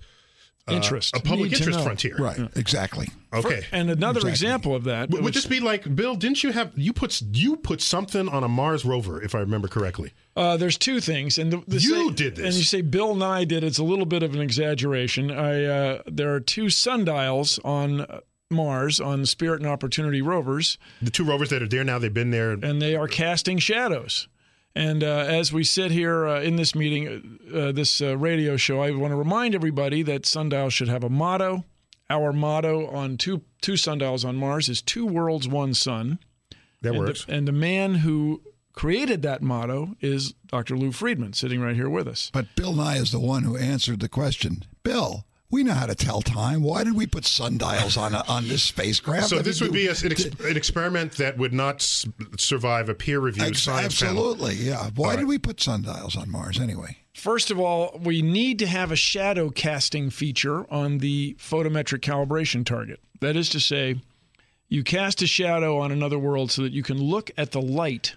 [0.70, 1.16] uh, Interest.
[1.16, 1.84] a public interest know.
[1.84, 2.16] frontier.
[2.18, 2.38] Right.
[2.56, 3.08] Exactly.
[3.32, 3.64] Okay.
[3.72, 4.30] And another Exactly.
[4.30, 5.10] example of that.
[5.10, 6.14] would, would was- this be like Bill?
[6.14, 9.68] Didn't you have you put you put something on a Mars rover, if I remember
[9.68, 10.12] correctly?
[10.36, 12.46] Uh, there's two things, and the, the You say- did this.
[12.46, 13.62] and you say Bill Nye did.
[13.64, 15.30] It's a little bit of an exaggeration.
[15.30, 18.06] I uh, there are two sundials on
[18.50, 22.30] Mars on Spirit and Opportunity rovers, The two rovers that are there now, they've been
[22.32, 22.50] there.
[22.52, 24.26] and they are casting shadows.
[24.74, 28.82] And uh, as we sit here uh, in this meeting, uh, this uh, radio show,
[28.82, 31.64] I want to remind everybody that sundials should have a motto.
[32.08, 36.18] Our motto on two two sundials on Mars is two worlds, one sun.
[36.82, 37.24] That and works.
[37.24, 38.42] The, and the man who
[38.72, 40.76] created that motto is Dr.
[40.76, 42.30] Lou Friedman, sitting right here with us.
[42.32, 44.64] But Bill Nye is the one who answered the question.
[44.82, 46.62] Bill, We know how to tell time.
[46.62, 49.28] Why did we put sundials on a, on this spacecraft?
[49.28, 52.06] So I this mean, would be a, an, ex, an experiment that would not s-
[52.38, 54.30] survive a peer review Ex- science panel.
[54.30, 54.90] absolutely, yeah.
[54.94, 56.98] Why did we put sundials on Mars anyway?
[57.14, 62.64] First of all, we need to have a shadow casting feature on the photometric calibration
[62.64, 63.00] target.
[63.20, 63.96] That is to say,
[64.68, 68.14] you cast a shadow on another world so that you can look at the light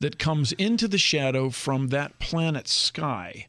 [0.00, 3.46] that comes into the shadow from that planet's sky.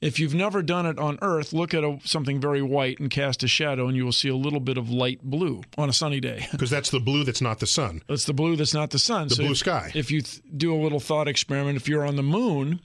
[0.00, 3.42] If you've never done it on Earth, look at a, something very white and cast
[3.42, 6.20] a shadow, and you will see a little bit of light blue on a sunny
[6.20, 6.46] day.
[6.58, 8.02] Because that's the blue that's not the sun.
[8.08, 9.28] That's the blue that's not the sun.
[9.28, 9.90] The blue if, sky.
[9.94, 12.80] If you th- do a little thought experiment, if you're on the moon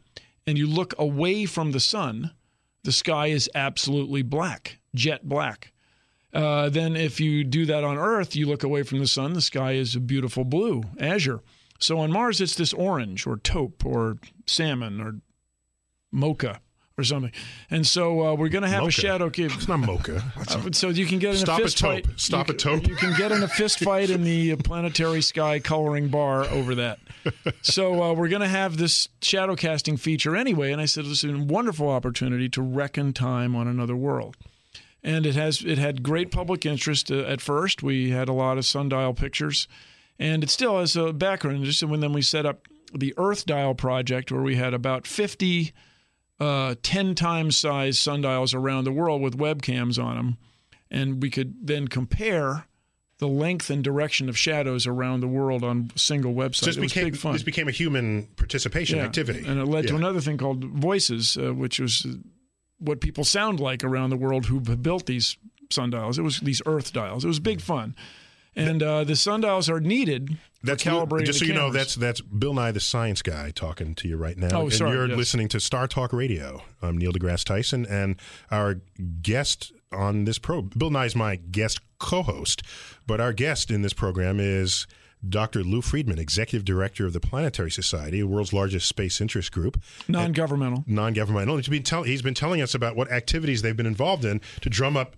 [0.47, 2.31] and you look away from the sun,
[2.83, 5.71] the sky is absolutely black, jet black.
[6.33, 9.41] Uh, then if you do that on Earth, you look away from the sun, the
[9.41, 11.41] sky is a beautiful blue, azure.
[11.79, 15.15] So on Mars, it's this orange or taupe or salmon or
[16.11, 16.59] mocha
[16.97, 17.31] or something.
[17.71, 18.87] And so uh, we're going to have Mocha.
[18.89, 19.51] a shadow cave.
[19.55, 20.23] It's not mocha.
[20.53, 22.05] Uh, so you can get in Stop a a fist taupe.
[22.05, 22.19] fight.
[22.19, 22.87] Stop you a taupe.
[22.87, 26.99] You can get in a fist fight in the planetary sky coloring bar over that.
[27.61, 30.73] So uh, we're going to have this shadow casting feature anyway.
[30.73, 34.35] And I said this is a wonderful opportunity to reckon time on another world.
[35.01, 37.81] And it has it had great public interest uh, at first.
[37.81, 39.67] We had a lot of sundial pictures,
[40.19, 41.63] and it still has a background.
[41.63, 45.71] Just when then we set up the Earth Dial project, where we had about fifty
[46.43, 50.37] uh, 10 times size sundials around the world with webcams on them.
[50.91, 52.67] And we could then compare
[53.19, 56.65] the length and direction of shadows around the world on single websites.
[56.65, 57.33] This it was became big fun.
[57.33, 59.05] this became a human participation Yeah.
[59.05, 62.05] activity, And it led to another thing called Voices, uh, which was
[62.79, 65.37] what people sound like around the world who have built these
[65.71, 66.19] sundials.
[66.19, 67.23] It was these Earth dials.
[67.23, 67.95] It was big fun.
[68.55, 71.71] And uh, the sundials are needed That's for calibrating just so you know.
[71.71, 74.49] That's that's Bill Nye, the science guy, talking to you right now.
[74.53, 75.17] Oh, and sorry, you're yes.
[75.17, 76.61] listening to Star Talk Radio.
[76.81, 78.15] I'm Neil deGrasse Tyson, and
[78.51, 78.81] our
[79.21, 82.63] guest on this pro, Bill Nye is my guest co-host,
[83.07, 84.87] but our guest in this program is.
[85.25, 85.63] Dr.
[85.63, 90.83] Lou Friedman, Executive Director of the Planetary Society, the world's largest space interest group, non-governmental.
[90.85, 91.55] non-governmental.
[91.55, 94.69] He's been, tell, he's been telling us about what activities they've been involved in to
[94.69, 95.15] drum up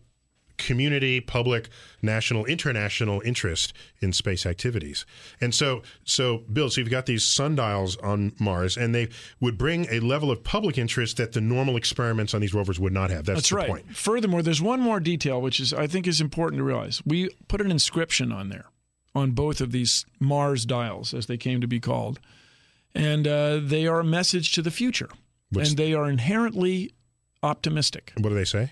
[0.58, 1.70] community, public,
[2.02, 5.06] national, international interest in space activities.
[5.42, 9.88] And so, so Bill, so you've got these sundials on Mars, and they would bring
[9.90, 13.26] a level of public interest that the normal experiments on these rovers would not have.
[13.26, 13.70] That's, That's the right.
[13.70, 13.96] point.
[13.98, 17.02] Furthermore, there's one more detail which is I think is important to realize.
[17.06, 18.66] We put an inscription on there
[19.14, 22.20] on both of these Mars dials, as they came to be called,
[22.94, 25.10] and uh, they are a message to the future,
[25.52, 26.94] What's- and they are inherently
[27.42, 28.12] optimistic.
[28.18, 28.72] What do they say?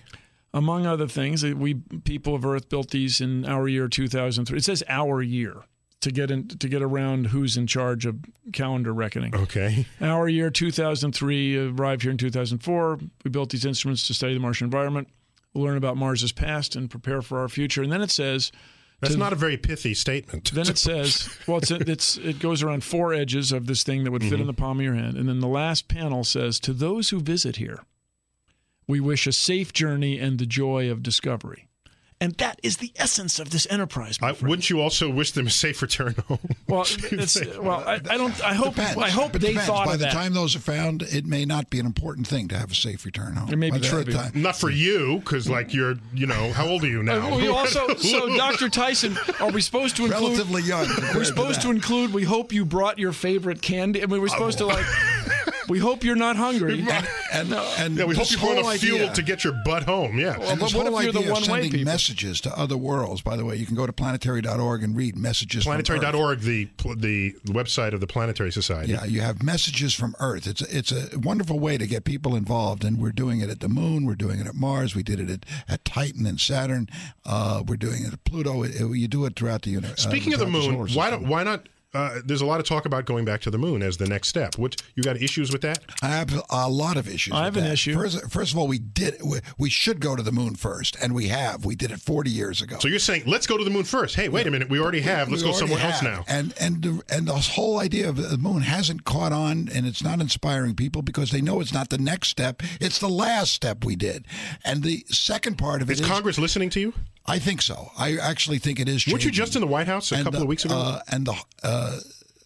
[0.54, 4.56] Among other things, we people of Earth built these in our year 2003.
[4.56, 5.64] It says our year
[6.00, 8.16] to get in to get around who's in charge of
[8.52, 9.34] calendar reckoning.
[9.34, 9.86] Okay.
[10.00, 12.98] Our year 2003 uh, arrived here in 2004.
[13.24, 15.08] We built these instruments to study the Martian environment.
[15.54, 17.82] Learn about Mars's past and prepare for our future.
[17.82, 18.52] And then it says,
[19.00, 20.52] That's to- not a very pithy statement.
[20.52, 24.10] then it says, well, it's, it's it goes around four edges of this thing that
[24.10, 26.72] would fit in the palm of your hand, and then the last panel says, to
[26.72, 27.80] those who visit here,
[28.86, 31.68] we wish a safe journey and the joy of discovery.
[32.20, 34.18] And that is the essence of this enterprise.
[34.20, 36.38] my I, wouldn't you also wish them a safe return home?
[36.68, 38.40] well, it's, well, I, I don't.
[38.42, 38.76] I hope.
[38.76, 38.96] Depends.
[38.96, 39.66] I hope they depends.
[39.66, 40.12] thought By of the that.
[40.12, 43.04] time those are found, it may not be an important thing to have a safe
[43.04, 43.50] return home.
[43.52, 44.18] It may By be that trivial.
[44.20, 47.30] time- not for you, because like you're, you know, how old are you now?
[47.32, 48.68] Uh, we also, so Dr.
[48.70, 50.22] Tyson, are we supposed to include?
[50.22, 50.86] Relatively young.
[51.14, 51.74] We're supposed to that.
[51.74, 52.14] include.
[52.14, 54.02] We hope you brought your favorite candy.
[54.02, 54.86] I mean, we're supposed to like.
[55.68, 56.84] We hope you're not hungry.
[57.32, 60.18] And, and yeah, we hope you brought whole enough fuel to get your butt home.
[60.18, 60.36] Yeah.
[60.38, 61.84] Well, And but this what whole if you're the idea of one-way sending people?
[61.92, 65.64] messages to other worlds, by the way, you can go to planetary.org and read messages
[65.64, 65.86] from Earth.
[65.86, 68.92] Planetary.org, the the website of the Planetary Society.
[68.92, 70.46] Yeah, you have messages from Earth.
[70.46, 73.68] It's it's a wonderful way to get people involved, and we're doing it at the
[73.68, 74.04] Moon.
[74.04, 74.94] We're doing it at Mars.
[74.94, 76.88] We did it at, at Titan and Saturn.
[77.24, 78.62] Uh, we're doing it at Pluto.
[78.62, 80.02] It- it- you do it throughout the universe.
[80.02, 81.68] Speaking of the moon, why don't why not?
[81.94, 84.28] Uh, there's a lot of talk about going back to the moon as the next
[84.28, 84.58] step.
[84.58, 85.78] What you got issues with that?
[86.02, 87.32] I have a lot of issues.
[87.34, 87.72] I with have an that.
[87.74, 87.94] issue.
[87.94, 89.16] First, first of all, we did.
[89.24, 91.64] We, we should go to the moon first, and we have.
[91.64, 92.78] We did it 40 years ago.
[92.80, 94.16] So you're saying let's go to the moon first?
[94.16, 95.28] Hey, wait a minute, we already have.
[95.30, 96.24] Let's go already somewhere else now.
[96.26, 100.02] And and the, and the whole idea of the moon hasn't caught on, and it's
[100.02, 103.84] not inspiring people because they know it's not the next step; it's the last step
[103.84, 104.26] we did.
[104.64, 106.92] And the second part of it Is is, Congress listening to you?
[107.26, 107.90] I think so.
[107.96, 109.06] I actually think it is.
[109.06, 110.74] Weren't you just in the White House a And couple the- of weeks ago?
[110.76, 111.34] Uh, and the.
[111.62, 111.83] Uh,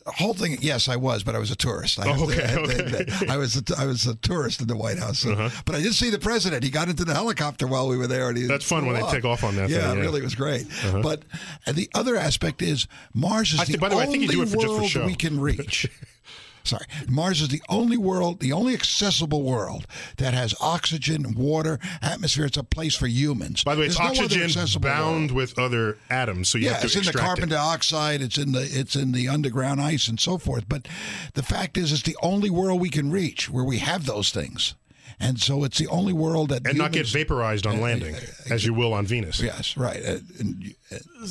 [0.07, 2.01] Whole thing, yes, I was, but I was a tourist.
[2.01, 3.27] I, to- okay, I, okay.
[3.29, 5.93] I was a, I was a tourist in the White House, so- but I did
[5.95, 6.65] see the president.
[6.65, 8.31] He got into the helicopter while we were there.
[8.31, 8.55] And he Uh-huh.
[8.55, 10.67] That's fun when flew they take off on that Yeah, thing, it really was great.
[11.03, 11.25] But
[11.67, 14.33] and the other aspect is Mars is I the by the way, I only think
[14.33, 15.05] you do it for- just for world show.
[15.05, 15.87] we can reach.
[16.65, 19.87] Sorry, Mars is the only world, the only accessible world
[20.19, 22.45] that has oxygen, water, atmosphere.
[22.47, 23.65] It's a place for humans.
[23.65, 25.33] By the way, it's There's no oxygen accessible bound world.
[25.33, 27.51] with other atoms, so you yeah, have to it's in the carbon it.
[27.53, 28.21] dioxide.
[28.21, 30.69] It's in the it's in the underground ice and so forth.
[30.69, 30.89] But
[31.35, 34.75] the fact is, it's the only world we can reach where we have those things,
[35.19, 38.17] and so it's the only world that and not get vaporized on landing,
[38.51, 39.41] as you will on Venus.
[39.41, 40.03] Yes, right.
[40.05, 40.75] Uh, and-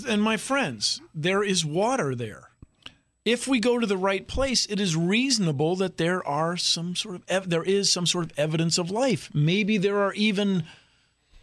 [0.08, 2.47] And my friends, there is water there.
[3.28, 7.16] If we go to the right place, it is reasonable that there are some sort
[7.16, 9.30] of ev- there is some sort of evidence of life.
[9.34, 10.64] Maybe there are even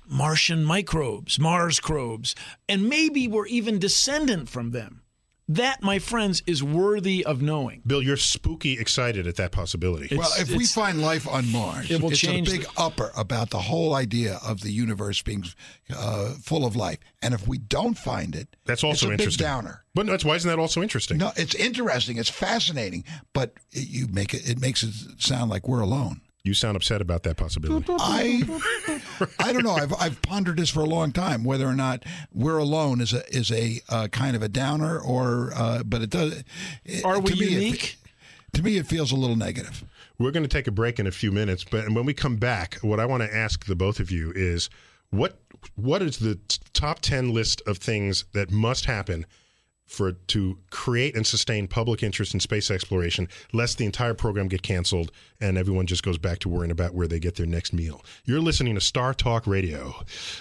[0.08, 2.34] Martian microbes, Mars probes,
[2.70, 5.02] and maybe we're even descendant from them.
[5.46, 7.82] That, my friends, is worthy of knowing.
[7.86, 10.16] Bill, you're spooky excited at that possibility.
[10.16, 13.50] well, if we find life on Mars, it will it's change a big upper about
[13.50, 15.44] the whole idea of the universe being
[15.94, 16.98] uh, full of life.
[17.20, 19.44] And if we don't find it, That's also it's a interesting.
[19.44, 19.84] Big downer.
[19.94, 21.18] But that's why isn't that also interesting?
[21.18, 22.16] No, it's interesting.
[22.16, 24.48] It's fascinating, but it, you make it.
[24.48, 26.22] It makes it sound like we're alone.
[26.44, 27.86] You sound upset about that possibility.
[27.98, 28.42] I,
[29.38, 29.72] I don't know.
[29.72, 33.26] I've I've pondered this for a long time whether or not we're alone is a
[33.34, 36.44] is a uh, kind of a downer or uh, but it does.
[36.84, 37.96] It, Are we to me, it- unique?
[38.52, 39.84] to me, it feels a little negative.
[40.18, 42.74] We're going to take a break in a few minutes, but when we come back,
[42.82, 44.68] what I want to ask the both of you is
[45.08, 45.38] what
[45.76, 49.24] what is the t- top 10 list of things that must happen
[49.86, 54.62] for to create and sustain public interest in space exploration lest the entire program get
[54.62, 55.10] canceled
[55.40, 58.02] and everyone just goes back to worrying about where they get their next meal.
[58.24, 59.94] You're listening to Star Talk Radio.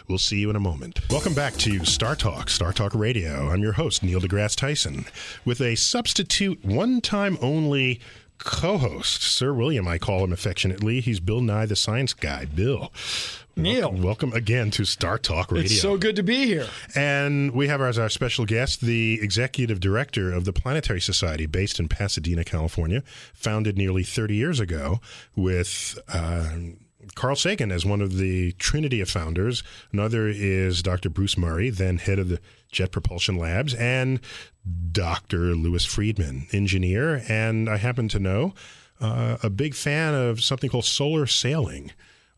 [0.08, 1.02] We'll see you in a moment.
[1.10, 3.50] Welcome back to Star Talk, Star Talk Radio.
[3.50, 5.06] I'm your host Neil deGrasse Tyson
[5.44, 8.00] with a substitute one-time only
[8.40, 11.00] co-host, Sir William, I call him affectionately.
[11.00, 12.46] He's Bill Nye, the science guy.
[12.46, 12.92] Bill,
[13.56, 13.90] Neil.
[13.90, 15.66] welcome, welcome again to Star Talk Radio.
[15.66, 16.68] It's so good to be here.
[16.96, 21.80] And we have as our special guest the executive director of the Planetary Society, based
[21.80, 25.00] in Pasadena, California, founded nearly 30 years ago
[25.36, 25.98] with.
[26.08, 26.50] Uh,
[27.16, 29.62] Carl Sagan as one of the trinity of founders.
[29.92, 31.10] Another is Dr.
[31.10, 32.40] Bruce Murray, then head of the
[32.72, 34.20] Jet Propulsion Labs, and
[34.92, 35.54] Dr.
[35.54, 37.24] Lewis Friedman, engineer.
[37.28, 38.54] And I happen to know
[39.02, 41.92] uh, a big fan of something called solar sailing,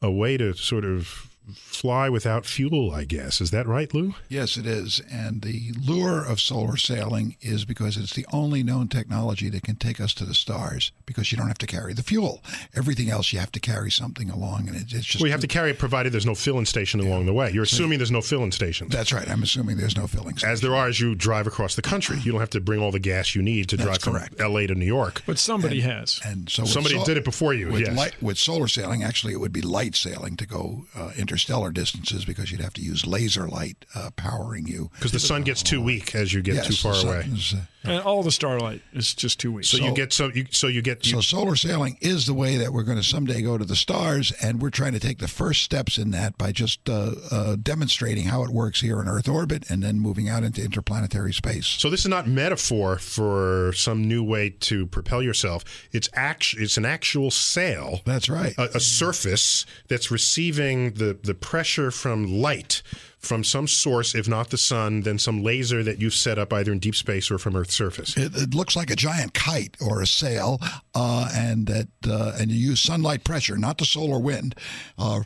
[0.06, 3.41] a way to sort of fly without fuel, I guess.
[3.41, 4.16] Is that right, Lou?
[4.30, 5.02] Yes, it is.
[5.12, 9.76] And the lure of solar sailing is because it's the only known technology that can
[9.76, 12.43] take us to the stars because you don't have to carry the fuel.
[12.76, 15.22] Everything else, you have to carry something along, and it, it's just.
[15.22, 17.52] Well, you have to carry it provided there's no filling station along the way.
[17.52, 18.91] You're assuming there's no filling stations.
[18.91, 19.30] That's right.
[19.30, 20.36] I'm assuming there's no filling.
[20.46, 22.18] as there are as you drive across the country.
[22.24, 24.38] You don't have to bring all the gas you need to drive correct.
[24.38, 25.22] from LA to New York.
[25.26, 26.20] But somebody has.
[26.26, 27.96] And so Somebody sol- did it before you, With, yes.
[27.98, 32.24] light, with solar sailing, actually, it would be light sailing to go uh, interstellar distances
[32.24, 34.90] because you'd have to use laser light uh, powering you.
[34.96, 37.28] Because the sun gets too weak as you get Yes, too far away.
[37.30, 39.70] is, uh, And all the starlight is just two weeks.
[39.70, 42.58] So, you get so you so you get you, So solar sailing is the way
[42.58, 45.28] that we're going to someday go to the stars, and we're trying to take the
[45.28, 49.28] first steps in that by just uh, uh, demonstrating how it works here in Earth
[49.28, 51.68] orbit, and then moving out into interplanetary space.
[51.68, 55.64] So this is not metaphor for some new way to propel yourself.
[55.92, 58.02] It's act, It's an actual sail.
[58.06, 58.54] That's right.
[58.58, 62.82] A, a surface that's receiving the the pressure from light
[63.26, 66.72] from some source, if not the sun, then some laser that you've set up either
[66.72, 68.16] in deep space or from Earth's surface.
[68.16, 70.60] It, it looks like a giant kite or a sail,
[70.94, 74.56] uh, and that uh, and you use sunlight pressure, not the solar wind,
[74.98, 75.22] uh,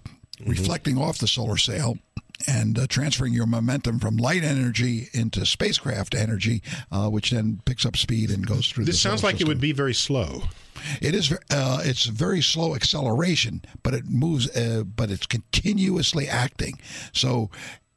[0.46, 1.98] reflecting off the solar sail.
[2.48, 7.86] And uh, transferring your momentum from light energy into spacecraft energy, uh, which then picks
[7.86, 8.86] up speed and goes through.
[8.86, 10.44] This sounds like it would be very slow.
[11.02, 11.34] It is.
[11.34, 14.50] Uh, it's very slow acceleration, but it moves.
[14.56, 16.80] Uh, but it's continuously acting.
[17.12, 17.50] So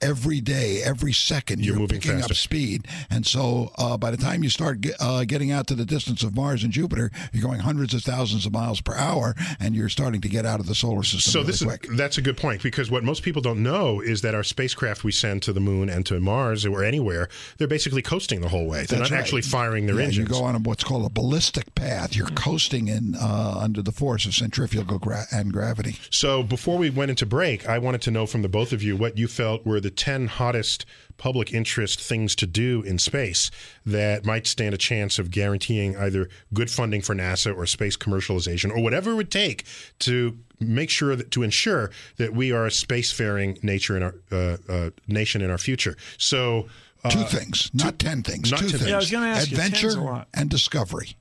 [0.02, 2.32] every day, every second, You're you're, picking faster.
[2.32, 2.86] up speed.
[3.10, 6.34] And so uh, by the time you start uh, getting out to the distance of
[6.34, 10.20] Mars and Jupiter, you're going hundreds of thousands of miles per hour, and you're starting
[10.20, 11.84] to get out of the solar system So really this quick.
[11.90, 15.04] is that's a good point because what most people don't know is that our spacecraft
[15.04, 17.28] we send to the moon and to Mars or anywhere,
[17.58, 18.78] they're basically coasting the whole way.
[18.84, 19.20] They're That's not right.
[19.20, 20.28] actually firing their Yeah, engines.
[20.28, 22.16] You go on what's called a ballistic path.
[22.16, 25.96] You're coasting in uh, under the force of centrifugal gra- and gravity.
[26.10, 28.96] So before we went into break, I wanted to know from the both of you
[28.96, 30.84] what you felt were the 10 hottest
[31.18, 33.50] public interest things to do in space
[33.86, 38.70] that might stand a chance of guaranteeing either good funding for NASA or space commercialization
[38.70, 39.64] or whatever it would take
[40.00, 44.56] to make sure that to ensure that we are a spacefaring nature in our uh,
[44.68, 45.96] uh, nation in our future.
[46.18, 46.68] So
[47.04, 48.50] uh, Two things, not ten things.
[48.50, 48.90] not two ten- things.
[48.90, 51.16] Yeah, I was gonna ask Adventure 10's and discovery.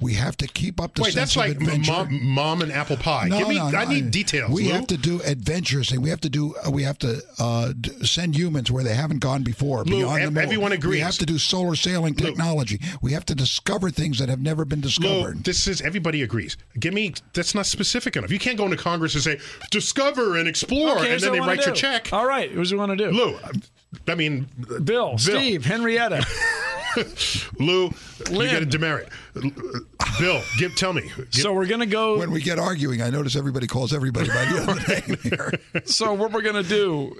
[0.00, 1.92] We have to keep up the Wait, sense that's of like adventure.
[1.92, 3.28] mom, mom and apple pie.
[3.28, 3.78] No, Give me, no, no.
[3.78, 4.50] I need details.
[4.50, 4.72] We Lou.
[4.72, 6.54] have to do adventures, and we have to do.
[6.66, 7.72] Uh, we have to uh,
[8.02, 9.84] send humans where they haven't gone before.
[9.84, 10.42] Lou, beyond ev- the moon.
[10.44, 10.90] everyone agrees.
[10.92, 12.80] We have to do solar sailing technology.
[13.02, 15.44] We have to discover things that have never been Lou, discovered.
[15.44, 16.56] this is everybody agrees.
[16.78, 18.30] Give me that's not specific enough.
[18.30, 19.38] You can't go into Congress and say
[19.70, 22.12] discover and explore, Okay, and then they I wanna write your check.
[22.12, 23.10] All right, what do we want to do.
[23.10, 23.38] Lou,
[24.08, 24.46] I mean,
[24.84, 26.24] Bill, Steve, Henrietta.
[27.58, 27.92] Lou, you
[28.30, 28.50] Lynn.
[28.50, 29.08] get a demerit.
[30.18, 31.02] Bill, give tell me.
[31.16, 32.18] Give- so we're gonna go.
[32.18, 35.82] when we get arguing, I notice everybody calls everybody by the other name here.
[35.84, 37.14] so what we're gonna do,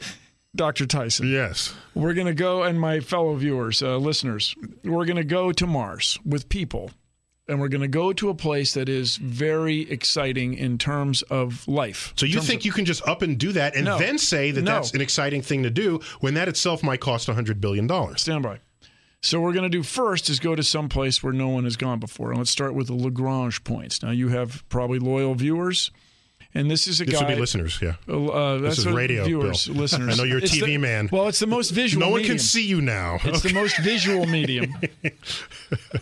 [0.54, 1.28] Doctor Tyson?
[1.28, 1.74] yes.
[1.94, 4.54] We're gonna go, and my fellow viewers, uh, listeners,
[4.84, 6.90] we're gonna go to Mars with people,
[7.48, 12.12] and we're gonna go to a place that is very exciting in terms of life.
[12.16, 13.98] So you think you can just up and do that and No.
[13.98, 14.72] then say that No.
[14.72, 17.88] that's an exciting thing to do when that itself might cost $100 billion?
[18.16, 18.58] stand by?
[19.22, 21.76] So we're going to do first is go to some place where no one has
[21.76, 24.02] gone before, and let's start with the Lagrange points.
[24.02, 25.90] Now you have probably loyal viewers,
[26.58, 27.26] and this is a This guy.
[27.26, 27.94] would be listeners, yeah.
[28.08, 29.76] Uh, that's is radio, viewers, Bill.
[29.76, 30.14] listeners.
[30.14, 31.08] I know you're a TV the- man.
[31.12, 32.00] Well, it's the most visual.
[32.00, 32.08] Medium.
[32.08, 32.36] No one medium.
[32.38, 33.18] can see you now.
[33.24, 33.48] It's Okay.
[33.48, 34.74] the most visual medium.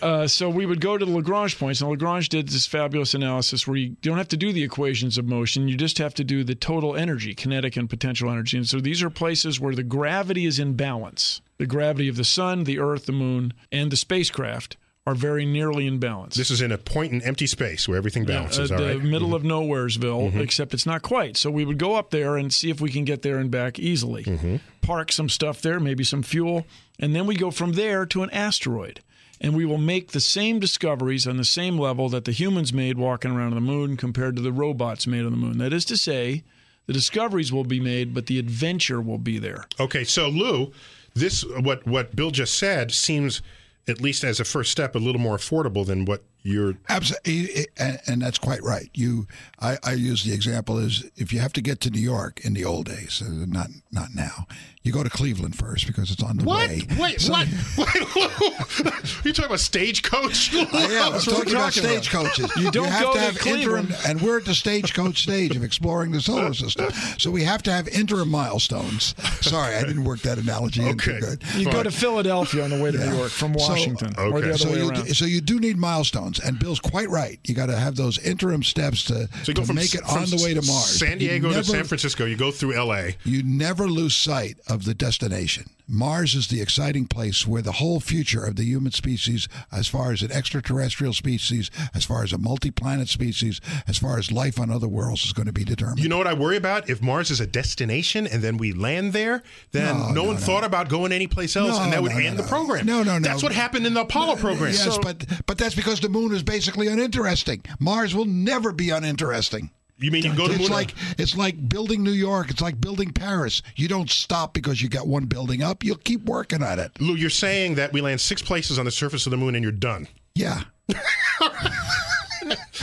[0.02, 3.66] uh, so we would go to the Lagrange points, and Lagrange did this fabulous analysis
[3.66, 6.44] where you don't have to do the equations of motion; you just have to do
[6.44, 8.57] the total energy, kinetic and potential energy.
[8.57, 11.40] And so these are places where the gravity is in balance.
[11.59, 14.76] The gravity of the sun, the Earth, the Moon, and the spacecraft
[15.07, 16.34] are very nearly in balance.
[16.34, 18.96] This is in a point in empty space where everything balances, uh, all the right?
[18.96, 19.11] Mm-hmm.
[19.11, 21.36] middle of nowheresville, except it's not quite.
[21.36, 23.78] So we would go up there and see if we can get there and back
[23.78, 24.24] easily.
[24.24, 24.57] Mm-hmm.
[24.80, 26.66] Park some stuff there, maybe some fuel,
[26.98, 29.00] and then we go from there to an asteroid.
[29.40, 32.96] And we will make the same discoveries on the same level that the humans made
[32.96, 35.59] walking around on the moon compared to the robots made on the moon.
[35.59, 36.44] That is to say,
[36.86, 39.66] the discoveries will be made, but the adventure will be there.
[39.78, 40.72] Okay, so Lou,
[41.14, 43.42] this what what Bill just said seems
[43.87, 47.99] at least as a first step a little more affordable than what you're Absolutely, and,
[48.07, 48.88] and that's quite right.
[48.95, 49.26] You,
[49.61, 52.55] I, I use the example is if you have to get to New York in
[52.55, 54.47] the old days, uh, not not now.
[54.82, 56.68] You go to Cleveland first because it's on the What?
[56.68, 56.82] way.
[56.99, 57.49] Wait, So- what?
[57.78, 60.55] Wait, you talking about stagecoach?
[60.55, 61.14] I am.
[61.14, 62.55] I'm talking about stagecoaches.
[62.57, 63.95] You don't have go to to have interim, Cleveland.
[64.07, 66.90] and we're at the stagecoach stage of exploring the solar system.
[67.18, 69.14] So we have to have interim milestones.
[69.40, 71.20] Sorry, I didn't work that analogy in too Okay.
[71.20, 71.42] good.
[71.57, 74.49] You go to Philadelphia on the way to New York from So- Washington, or the
[74.51, 75.14] other So way you, around.
[75.16, 77.39] so you do need milestones, and Bill's quite right.
[77.45, 80.55] You got to have those interim steps to, So to make it on the way
[80.55, 80.99] to Mars.
[80.99, 82.24] San Diego to San Francisco.
[82.24, 83.16] You go through L.A.
[83.24, 85.68] you never lose sight of the destination.
[85.87, 90.12] Mars is the exciting place where the whole future of the human species, as far
[90.12, 94.59] as an extraterrestrial species, as far as a multi planet species, as far as life
[94.59, 96.01] on other worlds, is going to be determined.
[96.01, 96.89] You know what I worry about?
[96.89, 100.35] If Mars is a destination and then we land there, then no, No, no, one
[100.37, 100.41] no.
[100.41, 102.87] thought about going anyplace else, and that would end the program.
[102.87, 103.28] No, no, no.
[103.28, 104.72] That's what happened in the Apollo program.
[104.72, 107.62] Yes, So- but but that's because the moon is basically uninteresting.
[107.78, 109.70] Mars will never be uninteresting.
[110.05, 110.70] You mean you go to it's moon?
[110.70, 112.50] like it's like building New York.
[112.50, 113.62] It's like building Paris.
[113.76, 115.82] You don't stop because you got one building up.
[115.84, 116.92] You'll keep working at it.
[117.00, 119.62] Lou, you're saying that we land six places on the surface of the moon and
[119.62, 120.07] you're done.
[120.34, 120.62] Yeah.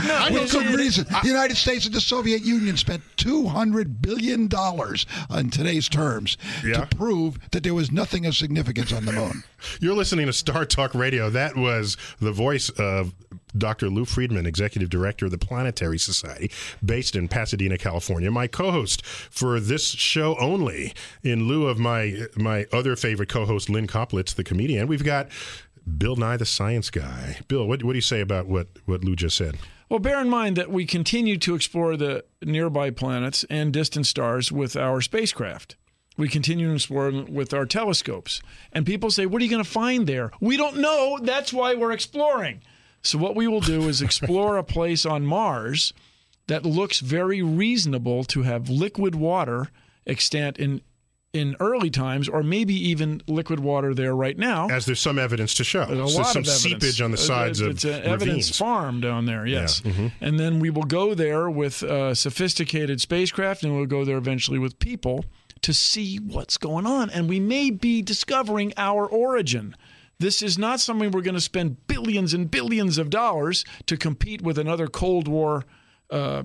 [0.04, 1.06] Know With good reason.
[1.22, 4.50] The United States and the Soviet Union spent $200 billion
[5.38, 6.86] in today's terms Yeah.
[6.86, 9.44] to prove that there was nothing of significance on the moon.
[9.80, 11.30] You're listening to Star Talk Radio.
[11.30, 13.14] That was the voice of
[13.58, 13.90] Dr.
[13.90, 16.52] Lou Friedman, Executive Director of the Planetary Society,
[16.84, 18.32] based in Pasadena, California.
[18.32, 20.94] My co-host for this show only,
[21.24, 24.88] in lieu of my my other favorite co-host, Lynn Koplitz, the comedian.
[24.88, 25.30] We've got
[25.98, 27.40] Bill Nye, the science guy.
[27.48, 29.58] Bill, what, what do you say about what, what Lou just said?
[29.90, 34.52] Well, bear in mind that we continue to explore the nearby planets and distant stars
[34.52, 35.76] with our spacecraft.
[36.18, 38.42] We continue to explore with our telescopes.
[38.72, 40.32] And people say, What are you going to find there?
[40.40, 41.20] We don't know.
[41.22, 42.62] That's why we're exploring.
[43.02, 45.94] So, what we will do is explore a place on Mars
[46.48, 49.68] that looks very reasonable to have liquid water
[50.06, 50.82] extant in.
[51.34, 54.68] In early times, or maybe even liquid water there right now.
[54.68, 55.86] As there's some evidence to show.
[55.86, 56.62] There's a So lot some of evidence.
[56.84, 58.58] seepage on the Uh, sides it's of an evidence ravines.
[58.58, 59.48] farm down there.
[59.48, 60.08] Yes, mm-hmm.
[60.20, 64.60] and then we will go there with a sophisticated spacecraft, and we'll go there eventually
[64.60, 65.24] with people
[65.62, 69.74] to see what's going on, and we may be discovering our origin.
[70.22, 74.42] This is not something we're going to spend billions and billions of dollars to compete
[74.42, 75.66] with another Cold War.
[76.10, 76.44] Uh,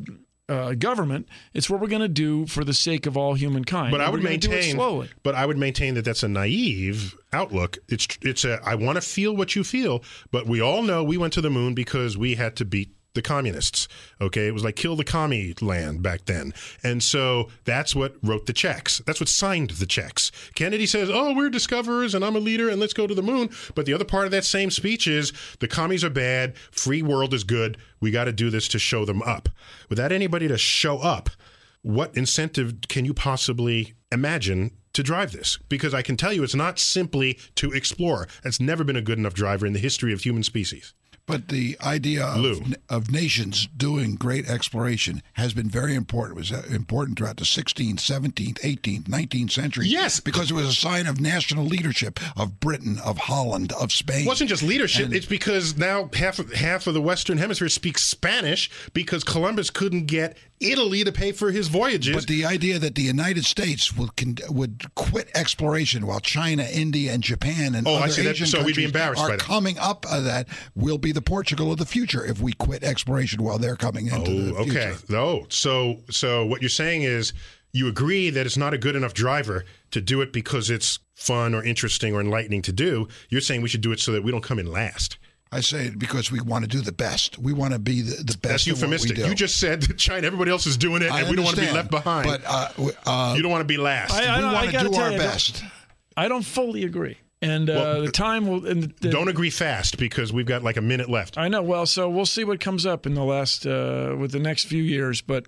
[0.49, 1.29] uh, government.
[1.55, 3.91] It's what we're going to do for the sake of all humankind.
[3.91, 5.11] But I would we're gonna do it maintain, slowly.
[5.25, 7.79] but I would maintain that that's a naive outlook.
[7.89, 11.17] It's it's a I want to feel what you feel, but we all know we
[11.17, 13.89] went to the moon because we had to beat the communists.
[14.21, 16.55] Okay, it was like kill the commie land back then,
[16.85, 19.03] and so that's what wrote the checks.
[19.05, 20.31] That's what signed the checks.
[20.55, 23.51] Kennedy says, "Oh, we're discoverers, and I'm a leader, and let's go to the moon."
[23.75, 27.35] But the other part of that same speech is the commies are bad, free world
[27.35, 27.77] is good.
[28.01, 29.49] We got to do this to show them up.
[29.89, 31.31] Without anybody to show up,
[31.83, 35.59] what incentive can you possibly imagine to drive this?
[35.69, 38.29] Because I can tell you it's not simply to explore.
[38.43, 40.95] That's never been a good enough driver in the history of human species.
[41.27, 46.37] But the idea of, of nations doing great exploration has been very important.
[46.37, 49.89] It was uh, important throughout the 16th, 17th, 18th, 19th century.
[49.89, 50.21] Yes.
[50.21, 54.25] Because it was a sign of national leadership of Britain, of Holland, of Spain.
[54.25, 55.07] It wasn't just leadership.
[55.07, 59.69] And- it's because now half of, half of the Western Hemisphere speaks Spanish because Columbus
[59.71, 62.15] couldn't get Italy to pay for his voyages.
[62.17, 67.13] But the idea that the United States would con- would quit exploration while China, India,
[67.13, 68.23] and Japan and Oh, I other.
[68.31, 69.41] Asian So we'd be countries embarrassed are by that.
[69.45, 73.43] coming up uh, that will be the Portugal of the future if we quit exploration
[73.43, 74.95] while they're coming into the Oh, okay.
[75.09, 75.47] No.
[75.49, 77.33] So so what you're saying is
[77.73, 81.55] you agree that it's not a good enough driver to do it because it's fun
[81.55, 83.09] or interesting or enlightening to do.
[83.31, 85.19] You're saying we should do it so that we don't come in last.
[85.53, 87.39] I say it because we want to do the best.
[87.39, 88.67] We want to be the, the best.
[88.67, 89.17] That's at what we euphemistic.
[89.17, 89.29] do.
[89.29, 91.57] You just said that China, everybody else is doing it, I and we don't want
[91.57, 92.27] to be left behind.
[92.27, 92.69] But uh,
[93.07, 94.13] uh, you don't want to be last.
[94.13, 95.65] I- I- we want to gotta do our you, I don't- best.
[96.17, 97.17] I don't fully agree.
[97.43, 98.67] And uh, Well, the time will.
[98.67, 101.37] And the, the- don't agree fast because we've got like a minute left.
[101.37, 101.63] I know.
[101.63, 104.83] Well, so we'll see what comes up in the last uh, with the next few
[104.83, 105.21] years.
[105.21, 105.47] But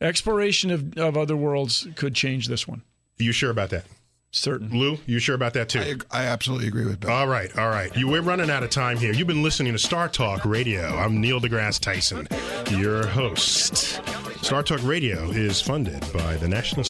[0.00, 2.82] exploration of, of other worlds could change this one.
[3.18, 3.84] You sure about that?
[4.30, 4.68] Certain.
[4.70, 5.80] Lou, you sure about that too?
[6.10, 7.10] I, I absolutely agree with Bill.
[7.10, 7.94] All right, all right.
[7.96, 9.12] You, we're running out of time here.
[9.14, 10.82] You've been listening to Star Talk Radio.
[10.96, 12.28] I'm Neil deGrasse Tyson,
[12.78, 14.02] your host.
[14.44, 16.84] Star Talk Radio is funded by the National